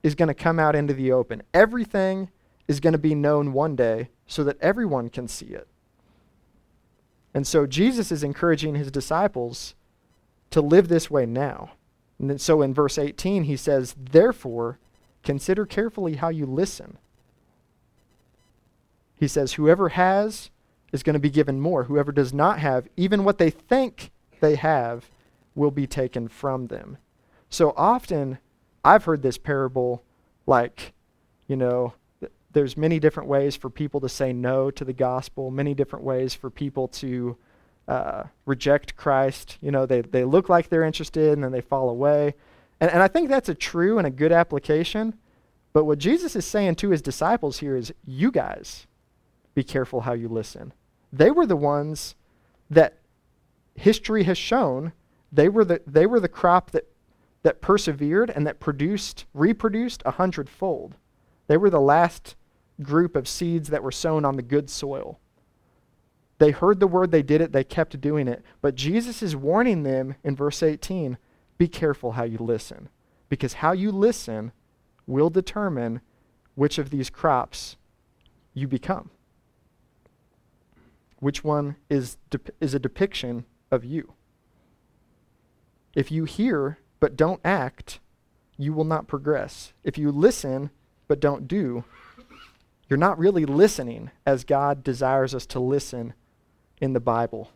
is 0.03 0.15
going 0.15 0.29
to 0.29 0.35
come 0.35 0.59
out 0.59 0.77
into 0.77 0.95
the 0.95 1.13
open. 1.13 1.43
Everything 1.53 2.31
is 2.69 2.81
going 2.81 2.93
to 2.93 2.99
be 2.99 3.15
known 3.15 3.53
one 3.53 3.75
day 3.75 4.11
so 4.27 4.45
that 4.45 4.61
everyone 4.61 5.09
can 5.11 5.27
see 5.27 5.47
it. 5.47 5.67
And 7.35 7.47
so 7.47 7.67
Jesus 7.67 8.13
is 8.13 8.23
encouraging 8.23 8.75
his 8.75 8.91
disciples 8.91 9.75
to 10.51 10.61
live 10.61 10.89
this 10.89 11.11
way 11.11 11.27
now. 11.27 11.73
And 12.19 12.31
then, 12.31 12.39
so 12.39 12.63
in 12.63 12.75
verse 12.75 12.99
18, 12.99 13.45
he 13.45 13.57
says, 13.57 13.95
Therefore, 13.99 14.79
consider 15.23 15.67
carefully 15.67 16.17
how 16.17 16.29
you 16.29 16.47
listen. 16.47 16.99
He 19.15 19.29
says, 19.29 19.55
Whoever 19.55 19.91
has 19.91 20.51
is 20.93 21.03
going 21.03 21.15
to 21.15 21.21
be 21.21 21.31
given 21.31 21.61
more. 21.61 21.85
Whoever 21.85 22.13
does 22.13 22.33
not 22.33 22.59
have, 22.59 22.89
even 22.97 23.25
what 23.25 23.39
they 23.39 23.51
think 23.51 24.11
they 24.41 24.57
have, 24.57 25.11
will 25.55 25.71
be 25.71 25.87
taken 25.87 26.29
from 26.29 26.69
them. 26.69 26.99
So 27.51 27.73
often, 27.77 28.39
I've 28.85 29.05
heard 29.05 29.23
this 29.23 29.39
parable 29.39 30.03
like, 30.47 30.93
you 31.47 31.57
know, 31.57 31.95
th- 32.21 32.33
there's 32.53 32.77
many 32.77 32.99
different 32.99 33.29
ways 33.29 33.57
for 33.57 33.69
people 33.69 34.01
to 34.01 34.09
say 34.09 34.33
no 34.33 34.71
to 34.71 34.85
the 34.85 34.93
gospel, 34.93 35.51
many 35.51 35.75
different 35.75 36.05
ways 36.05 36.35
for 36.35 36.51
people 36.51 36.89
to 36.89 37.37
uh, 37.89 38.25
reject 38.47 38.95
Christ. 38.95 39.59
You 39.61 39.73
know, 39.73 39.87
they, 39.87 40.03
they 40.03 40.25
look 40.25 40.49
like 40.49 40.69
they're 40.69 40.85
interested 40.85 41.33
and 41.33 41.43
then 41.43 41.51
they 41.51 41.61
fall 41.61 41.89
away. 41.89 42.35
And, 42.81 42.91
and 42.91 43.03
I 43.03 43.09
think 43.09 43.29
that's 43.29 43.49
a 43.49 43.55
true 43.55 43.99
and 43.99 44.07
a 44.07 44.11
good 44.11 44.31
application. 44.31 45.15
But 45.73 45.85
what 45.85 45.99
Jesus 45.99 46.37
is 46.37 46.47
saying 46.47 46.77
to 46.77 46.91
his 46.91 47.03
disciples 47.03 47.59
here 47.59 47.77
is, 47.77 47.93
you 48.07 48.31
guys, 48.31 48.87
be 49.55 49.65
careful 49.65 50.03
how 50.03 50.13
you 50.13 50.29
listen. 50.29 50.73
They 51.13 51.31
were 51.31 51.47
the 51.47 51.57
ones 51.57 52.15
that 52.71 52.99
history 53.75 54.25
has 54.25 54.39
shown 54.39 54.93
they 55.33 55.49
were 55.49 55.65
the, 55.65 55.83
they 55.87 56.07
were 56.07 56.21
the 56.21 56.29
crop 56.29 56.71
that, 56.71 56.87
that 57.43 57.61
persevered 57.61 58.31
and 58.31 58.47
that 58.47 58.61
produced, 58.61 59.27
reproduced 59.35 60.03
a 60.05 60.13
hundredfold. 60.13 60.97
They 61.47 61.57
were 61.57 61.71
the 61.71 61.81
last 61.81 62.37
group 62.83 63.17
of 63.17 63.29
seeds 63.29 63.69
that 63.71 63.83
were 63.83 63.93
sown 63.93 64.25
on 64.25 64.37
the 64.37 64.43
good 64.43 64.71
soil. 64.71 65.21
They 66.39 66.53
heard 66.53 66.79
the 66.81 66.87
word, 66.87 67.11
they 67.11 67.23
did 67.23 67.41
it, 67.41 67.53
they 67.53 67.65
kept 67.65 68.01
doing 68.01 68.29
it. 68.29 68.43
But 68.61 68.77
Jesus 68.77 69.23
is 69.23 69.35
warning 69.35 69.83
them 69.83 70.15
in 70.23 70.37
verse 70.37 70.63
18 70.63 71.19
be 71.59 71.67
careful 71.67 72.13
how 72.13 72.23
you 72.23 72.39
listen, 72.39 72.89
because 73.29 73.55
how 73.55 73.73
you 73.73 73.91
listen 73.91 74.53
will 75.07 75.29
determine 75.29 76.01
which 76.55 76.79
of 76.79 76.91
these 76.91 77.11
crops 77.11 77.77
you 78.55 78.69
become. 78.69 79.11
Which 81.19 81.43
one 81.43 81.77
is, 81.91 82.17
de- 82.31 82.39
is 82.61 82.75
a 82.75 82.79
depiction 82.79 83.45
of 83.73 83.85
you. 83.85 84.13
If 85.97 86.13
you 86.13 86.25
hear 86.25 86.79
but 87.01 87.17
don't 87.17 87.41
act, 87.45 87.99
you 88.57 88.73
will 88.73 88.85
not 88.85 89.09
progress. 89.09 89.73
If 89.83 89.99
you 89.99 90.13
listen 90.13 90.71
but 91.09 91.19
don't 91.19 91.49
do, 91.49 91.83
you're 92.89 92.97
not 92.97 93.19
really 93.19 93.45
listening 93.45 94.11
as 94.25 94.45
God 94.45 94.85
desires 94.85 95.35
us 95.35 95.47
to 95.47 95.59
listen 95.59 96.15
in 96.81 96.93
the 96.93 97.01
Bible. 97.01 97.51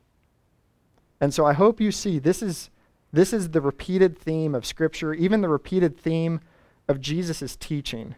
And 1.20 1.32
so 1.32 1.44
I 1.44 1.52
hope 1.52 1.80
you 1.80 1.92
see 1.92 2.18
this 2.18 2.42
is 2.42 2.70
this 3.12 3.32
is 3.32 3.50
the 3.50 3.61
repeated 3.61 4.18
theme 4.18 4.54
of 4.54 4.64
scripture, 4.64 5.12
even 5.12 5.42
the 5.42 5.48
repeated 5.48 5.98
theme 5.98 6.40
of 6.88 7.00
Jesus' 7.00 7.56
teaching. 7.56 8.14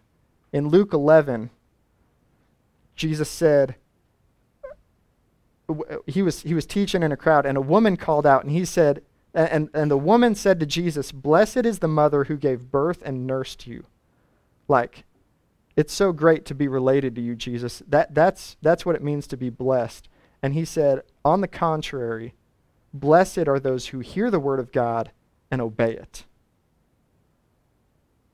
In 0.52 0.68
Luke 0.68 0.92
11, 0.92 1.50
Jesus 2.94 3.28
said 3.28 3.74
he 6.06 6.22
was 6.22 6.42
he 6.42 6.54
was 6.54 6.66
teaching 6.66 7.02
in 7.02 7.12
a 7.12 7.16
crowd 7.16 7.44
and 7.44 7.58
a 7.58 7.62
woman 7.62 7.96
called 7.96 8.26
out 8.26 8.44
and 8.44 8.52
he 8.52 8.64
said 8.64 9.02
and, 9.34 9.68
and 9.74 9.90
the 9.90 9.98
woman 9.98 10.36
said 10.36 10.60
to 10.60 10.66
Jesus, 10.66 11.10
Blessed 11.10 11.66
is 11.66 11.80
the 11.80 11.88
mother 11.88 12.24
who 12.24 12.36
gave 12.36 12.70
birth 12.70 13.02
and 13.04 13.26
nursed 13.26 13.66
you. 13.66 13.84
Like, 14.68 15.04
it's 15.74 15.92
so 15.92 16.12
great 16.12 16.44
to 16.46 16.54
be 16.54 16.68
related 16.68 17.16
to 17.16 17.20
you, 17.20 17.34
Jesus. 17.34 17.82
That, 17.88 18.14
that's, 18.14 18.56
that's 18.62 18.86
what 18.86 18.94
it 18.94 19.02
means 19.02 19.26
to 19.26 19.36
be 19.36 19.50
blessed. 19.50 20.08
And 20.44 20.52
he 20.52 20.66
said, 20.66 21.00
On 21.24 21.40
the 21.40 21.48
contrary, 21.48 22.35
blessed 22.92 23.48
are 23.48 23.59
those 23.59 23.87
who 23.87 24.00
hear 24.00 24.30
the 24.30 24.38
word 24.38 24.61
of 24.61 24.72
God 24.72 25.11
and 25.50 25.62
obey 25.62 25.92
it. 25.92 26.26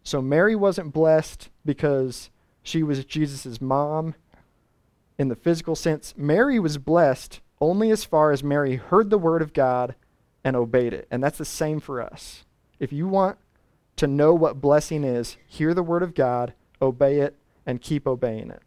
So 0.02 0.20
Mary 0.20 0.56
wasn't 0.56 0.92
blessed 0.92 1.50
because 1.64 2.30
she 2.64 2.82
was 2.82 3.04
Jesus' 3.04 3.60
mom 3.60 4.16
in 5.20 5.28
the 5.28 5.36
physical 5.36 5.76
sense. 5.76 6.12
Mary 6.16 6.58
was 6.58 6.78
blessed 6.78 7.38
only 7.60 7.92
as 7.92 8.04
far 8.04 8.32
as 8.32 8.42
Mary 8.42 8.74
heard 8.74 9.10
the 9.10 9.16
word 9.16 9.40
of 9.40 9.52
God 9.52 9.94
and 10.42 10.56
obeyed 10.56 10.92
it. 10.92 11.06
And 11.12 11.22
that's 11.22 11.38
the 11.38 11.44
same 11.44 11.78
for 11.78 12.02
us. 12.02 12.44
If 12.80 12.92
you 12.92 13.06
want 13.06 13.38
to 13.94 14.08
know 14.08 14.34
what 14.34 14.60
blessing 14.60 15.04
is, 15.04 15.36
hear 15.46 15.74
the 15.74 15.84
word 15.84 16.02
of 16.02 16.16
God, 16.16 16.54
obey 16.82 17.20
it, 17.20 17.36
and 17.64 17.80
keep 17.80 18.04
obeying 18.04 18.50
it. 18.50 18.62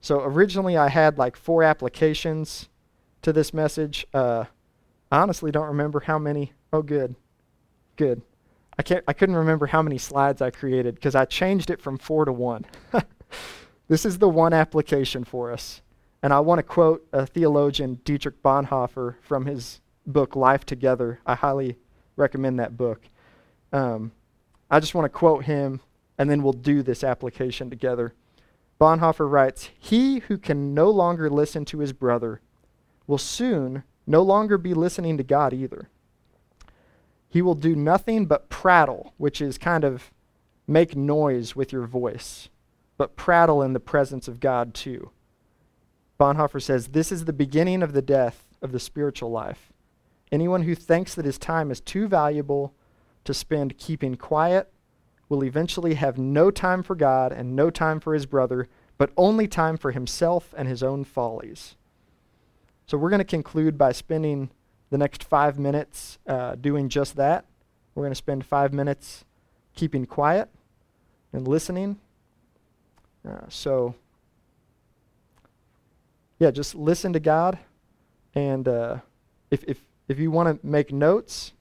So 0.00 0.20
originally 0.20 0.76
I 0.76 0.88
had 0.88 1.18
like 1.18 1.36
four 1.36 1.62
applications 1.62 2.68
to 3.22 3.32
this 3.32 3.52
message. 3.52 4.06
Uh, 4.14 4.44
I 5.10 5.18
honestly 5.18 5.50
don't 5.50 5.66
remember 5.66 6.00
how 6.00 6.18
many. 6.18 6.52
Oh, 6.72 6.82
good, 6.82 7.16
good. 7.96 8.22
I 8.78 8.82
can't. 8.82 9.04
I 9.08 9.12
couldn't 9.12 9.36
remember 9.36 9.66
how 9.66 9.82
many 9.82 9.98
slides 9.98 10.42
I 10.42 10.50
created 10.50 10.94
because 10.96 11.14
I 11.14 11.24
changed 11.24 11.70
it 11.70 11.80
from 11.80 11.98
four 11.98 12.24
to 12.24 12.32
one. 12.32 12.64
this 13.88 14.04
is 14.04 14.18
the 14.18 14.28
one 14.28 14.52
application 14.52 15.24
for 15.24 15.50
us, 15.50 15.80
and 16.22 16.32
I 16.32 16.40
want 16.40 16.58
to 16.58 16.62
quote 16.62 17.06
a 17.12 17.26
theologian, 17.26 18.00
Dietrich 18.04 18.42
Bonhoeffer, 18.42 19.16
from 19.22 19.46
his 19.46 19.80
book 20.06 20.36
Life 20.36 20.66
Together. 20.66 21.20
I 21.24 21.34
highly 21.34 21.78
recommend 22.16 22.60
that 22.60 22.76
book. 22.76 23.00
Um, 23.72 24.12
I 24.70 24.80
just 24.80 24.94
want 24.94 25.06
to 25.06 25.08
quote 25.10 25.44
him, 25.44 25.80
and 26.18 26.28
then 26.28 26.42
we'll 26.42 26.52
do 26.52 26.82
this 26.82 27.02
application 27.02 27.70
together. 27.70 28.12
Bonhoeffer 28.80 29.30
writes 29.30 29.70
He 29.78 30.20
who 30.20 30.36
can 30.38 30.74
no 30.74 30.90
longer 30.90 31.30
listen 31.30 31.64
to 31.66 31.78
his 31.78 31.92
brother 31.92 32.40
will 33.06 33.18
soon 33.18 33.84
no 34.06 34.22
longer 34.22 34.58
be 34.58 34.74
listening 34.74 35.16
to 35.16 35.24
God 35.24 35.52
either. 35.52 35.88
He 37.28 37.42
will 37.42 37.54
do 37.54 37.74
nothing 37.74 38.26
but 38.26 38.48
prattle, 38.48 39.14
which 39.16 39.40
is 39.40 39.58
kind 39.58 39.84
of 39.84 40.10
make 40.66 40.96
noise 40.96 41.54
with 41.56 41.72
your 41.72 41.86
voice, 41.86 42.48
but 42.96 43.16
prattle 43.16 43.62
in 43.62 43.72
the 43.72 43.80
presence 43.80 44.28
of 44.28 44.40
God 44.40 44.74
too. 44.74 45.10
Bonhoeffer 46.18 46.62
says 46.62 46.88
this 46.88 47.12
is 47.12 47.24
the 47.24 47.32
beginning 47.32 47.82
of 47.82 47.92
the 47.92 48.02
death 48.02 48.44
of 48.62 48.72
the 48.72 48.80
spiritual 48.80 49.30
life. 49.30 49.72
Anyone 50.32 50.62
who 50.62 50.74
thinks 50.74 51.14
that 51.14 51.24
his 51.24 51.38
time 51.38 51.70
is 51.70 51.80
too 51.80 52.08
valuable 52.08 52.74
to 53.24 53.34
spend 53.34 53.78
keeping 53.78 54.16
quiet 54.16 54.72
will 55.28 55.44
eventually 55.44 55.94
have 55.94 56.18
no 56.18 56.50
time 56.50 56.82
for 56.82 56.94
God 56.94 57.32
and 57.32 57.56
no 57.56 57.70
time 57.70 58.00
for 58.00 58.14
his 58.14 58.26
brother, 58.26 58.68
but 58.98 59.10
only 59.16 59.48
time 59.48 59.76
for 59.76 59.92
himself 59.92 60.54
and 60.56 60.68
his 60.68 60.82
own 60.82 61.04
follies. 61.04 61.74
So 62.86 62.96
we're 62.96 63.10
going 63.10 63.18
to 63.18 63.24
conclude 63.24 63.76
by 63.76 63.92
spending 63.92 64.50
the 64.90 64.98
next 64.98 65.24
five 65.24 65.58
minutes 65.58 66.18
uh, 66.26 66.54
doing 66.54 66.88
just 66.88 67.16
that. 67.16 67.44
We're 67.94 68.04
going 68.04 68.12
to 68.12 68.16
spend 68.16 68.46
five 68.46 68.72
minutes 68.72 69.24
keeping 69.74 70.06
quiet 70.06 70.48
and 71.32 71.48
listening. 71.48 71.98
Uh, 73.28 73.46
so, 73.48 73.94
yeah, 76.38 76.50
just 76.52 76.74
listen 76.74 77.12
to 77.12 77.20
God. 77.20 77.58
And 78.34 78.68
uh, 78.68 78.98
if, 79.50 79.64
if, 79.64 79.82
if 80.08 80.18
you 80.18 80.30
want 80.30 80.60
to 80.60 80.66
make 80.66 80.92
notes 80.92 81.52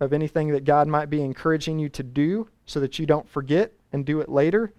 of 0.00 0.12
anything 0.12 0.48
that 0.48 0.64
God 0.64 0.88
might 0.88 1.10
be 1.10 1.22
encouraging 1.22 1.78
you 1.78 1.88
to 1.90 2.02
do, 2.02 2.48
so 2.72 2.80
that 2.80 2.98
you 2.98 3.04
don't 3.04 3.28
forget, 3.28 3.70
and 3.92 4.06
do 4.06 4.22
it 4.22 4.30
later, 4.30 4.72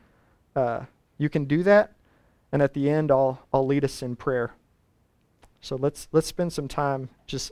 uh, 0.55 0.79
you 1.19 1.29
can 1.29 1.45
do 1.45 1.61
that. 1.61 1.93
And 2.51 2.59
at 2.59 2.73
the 2.73 2.89
end, 2.89 3.11
I'll, 3.11 3.45
I'll 3.53 3.67
lead 3.67 3.85
us 3.85 4.01
in 4.01 4.15
prayer. 4.15 4.55
So 5.61 5.75
let's, 5.75 6.07
let's 6.11 6.25
spend 6.25 6.51
some 6.51 6.67
time 6.67 7.09
just 7.27 7.51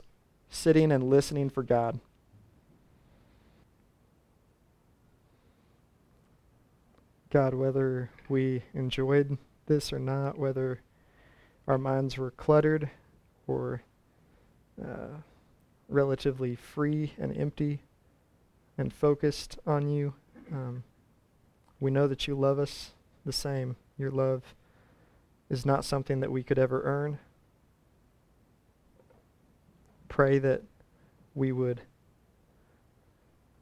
sitting 0.50 0.90
and 0.90 1.08
listening 1.08 1.48
for 1.48 1.62
God. 1.62 2.00
God, 7.30 7.54
whether 7.54 8.10
we 8.28 8.64
enjoyed 8.74 9.38
this 9.66 9.92
or 9.92 10.00
not, 10.00 10.36
whether 10.38 10.80
our 11.68 11.78
minds 11.78 12.18
were 12.18 12.32
cluttered 12.32 12.90
or 13.46 13.84
uh, 14.84 15.18
relatively 15.88 16.56
free 16.56 17.12
and 17.16 17.36
empty 17.36 17.84
and 18.76 18.92
focused 18.92 19.60
on 19.64 19.88
you, 19.88 20.14
um, 20.52 20.84
we 21.80 21.90
know 21.90 22.06
that 22.06 22.28
you 22.28 22.34
love 22.34 22.58
us 22.58 22.92
the 23.24 23.32
same. 23.32 23.76
Your 23.98 24.10
love 24.10 24.54
is 25.48 25.66
not 25.66 25.84
something 25.84 26.20
that 26.20 26.30
we 26.30 26.42
could 26.42 26.58
ever 26.58 26.82
earn. 26.84 27.18
Pray 30.08 30.38
that 30.38 30.62
we 31.34 31.52
would 31.52 31.82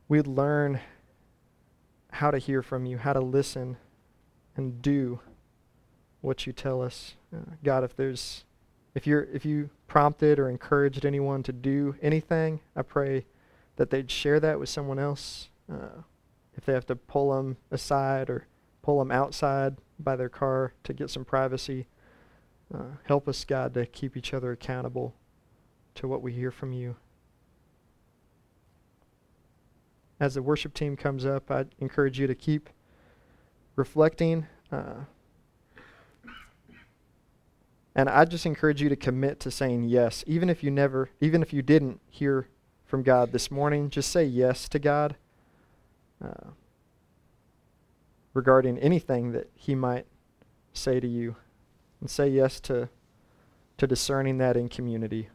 we'd 0.08 0.26
learn 0.26 0.80
how 2.12 2.30
to 2.32 2.38
hear 2.38 2.62
from 2.62 2.84
you, 2.84 2.98
how 2.98 3.12
to 3.12 3.20
listen 3.20 3.76
and 4.56 4.82
do 4.82 5.20
what 6.20 6.46
you 6.46 6.52
tell 6.52 6.82
us. 6.82 7.14
Uh, 7.34 7.52
God, 7.62 7.84
if 7.84 7.96
there's 7.96 8.44
if 8.94 9.06
you're 9.06 9.28
if 9.32 9.44
you 9.44 9.70
prompted 9.86 10.38
or 10.38 10.48
encouraged 10.48 11.06
anyone 11.06 11.42
to 11.44 11.52
do 11.52 11.94
anything, 12.02 12.60
I 12.74 12.82
pray 12.82 13.24
that 13.76 13.90
they'd 13.90 14.10
share 14.10 14.40
that 14.40 14.58
with 14.58 14.68
someone 14.68 14.98
else. 14.98 15.48
Uh, 15.72 16.02
if 16.60 16.66
they 16.66 16.74
have 16.74 16.84
to 16.84 16.94
pull 16.94 17.34
them 17.34 17.56
aside 17.70 18.28
or 18.28 18.46
pull 18.82 18.98
them 18.98 19.10
outside 19.10 19.78
by 19.98 20.14
their 20.14 20.28
car 20.28 20.74
to 20.84 20.92
get 20.92 21.08
some 21.08 21.24
privacy, 21.24 21.86
uh, 22.72 22.96
help 23.04 23.26
us, 23.26 23.46
God, 23.46 23.72
to 23.72 23.86
keep 23.86 24.14
each 24.14 24.34
other 24.34 24.52
accountable 24.52 25.14
to 25.94 26.06
what 26.06 26.20
we 26.20 26.34
hear 26.34 26.50
from 26.50 26.74
you. 26.74 26.96
As 30.20 30.34
the 30.34 30.42
worship 30.42 30.74
team 30.74 30.98
comes 30.98 31.24
up, 31.24 31.50
I 31.50 31.64
encourage 31.78 32.20
you 32.20 32.26
to 32.26 32.34
keep 32.34 32.68
reflecting. 33.74 34.46
Uh, 34.70 35.04
and 37.94 38.10
I 38.10 38.26
just 38.26 38.44
encourage 38.44 38.82
you 38.82 38.90
to 38.90 38.96
commit 38.96 39.40
to 39.40 39.50
saying 39.50 39.84
yes, 39.84 40.24
even 40.26 40.50
if 40.50 40.62
you 40.62 40.70
never, 40.70 41.08
even 41.20 41.40
if 41.40 41.54
you 41.54 41.62
didn't 41.62 42.02
hear 42.10 42.48
from 42.84 43.02
God 43.02 43.32
this 43.32 43.50
morning, 43.50 43.88
just 43.88 44.10
say 44.10 44.24
yes 44.24 44.68
to 44.68 44.78
God 44.78 45.16
uh, 46.24 46.50
regarding 48.34 48.78
anything 48.78 49.32
that 49.32 49.50
He 49.54 49.74
might 49.74 50.06
say 50.72 51.00
to 51.00 51.08
you, 51.08 51.36
and 52.00 52.10
say 52.10 52.28
yes 52.28 52.60
to 52.60 52.88
to 53.76 53.86
discerning 53.86 54.38
that 54.38 54.56
in 54.56 54.68
community. 54.68 55.30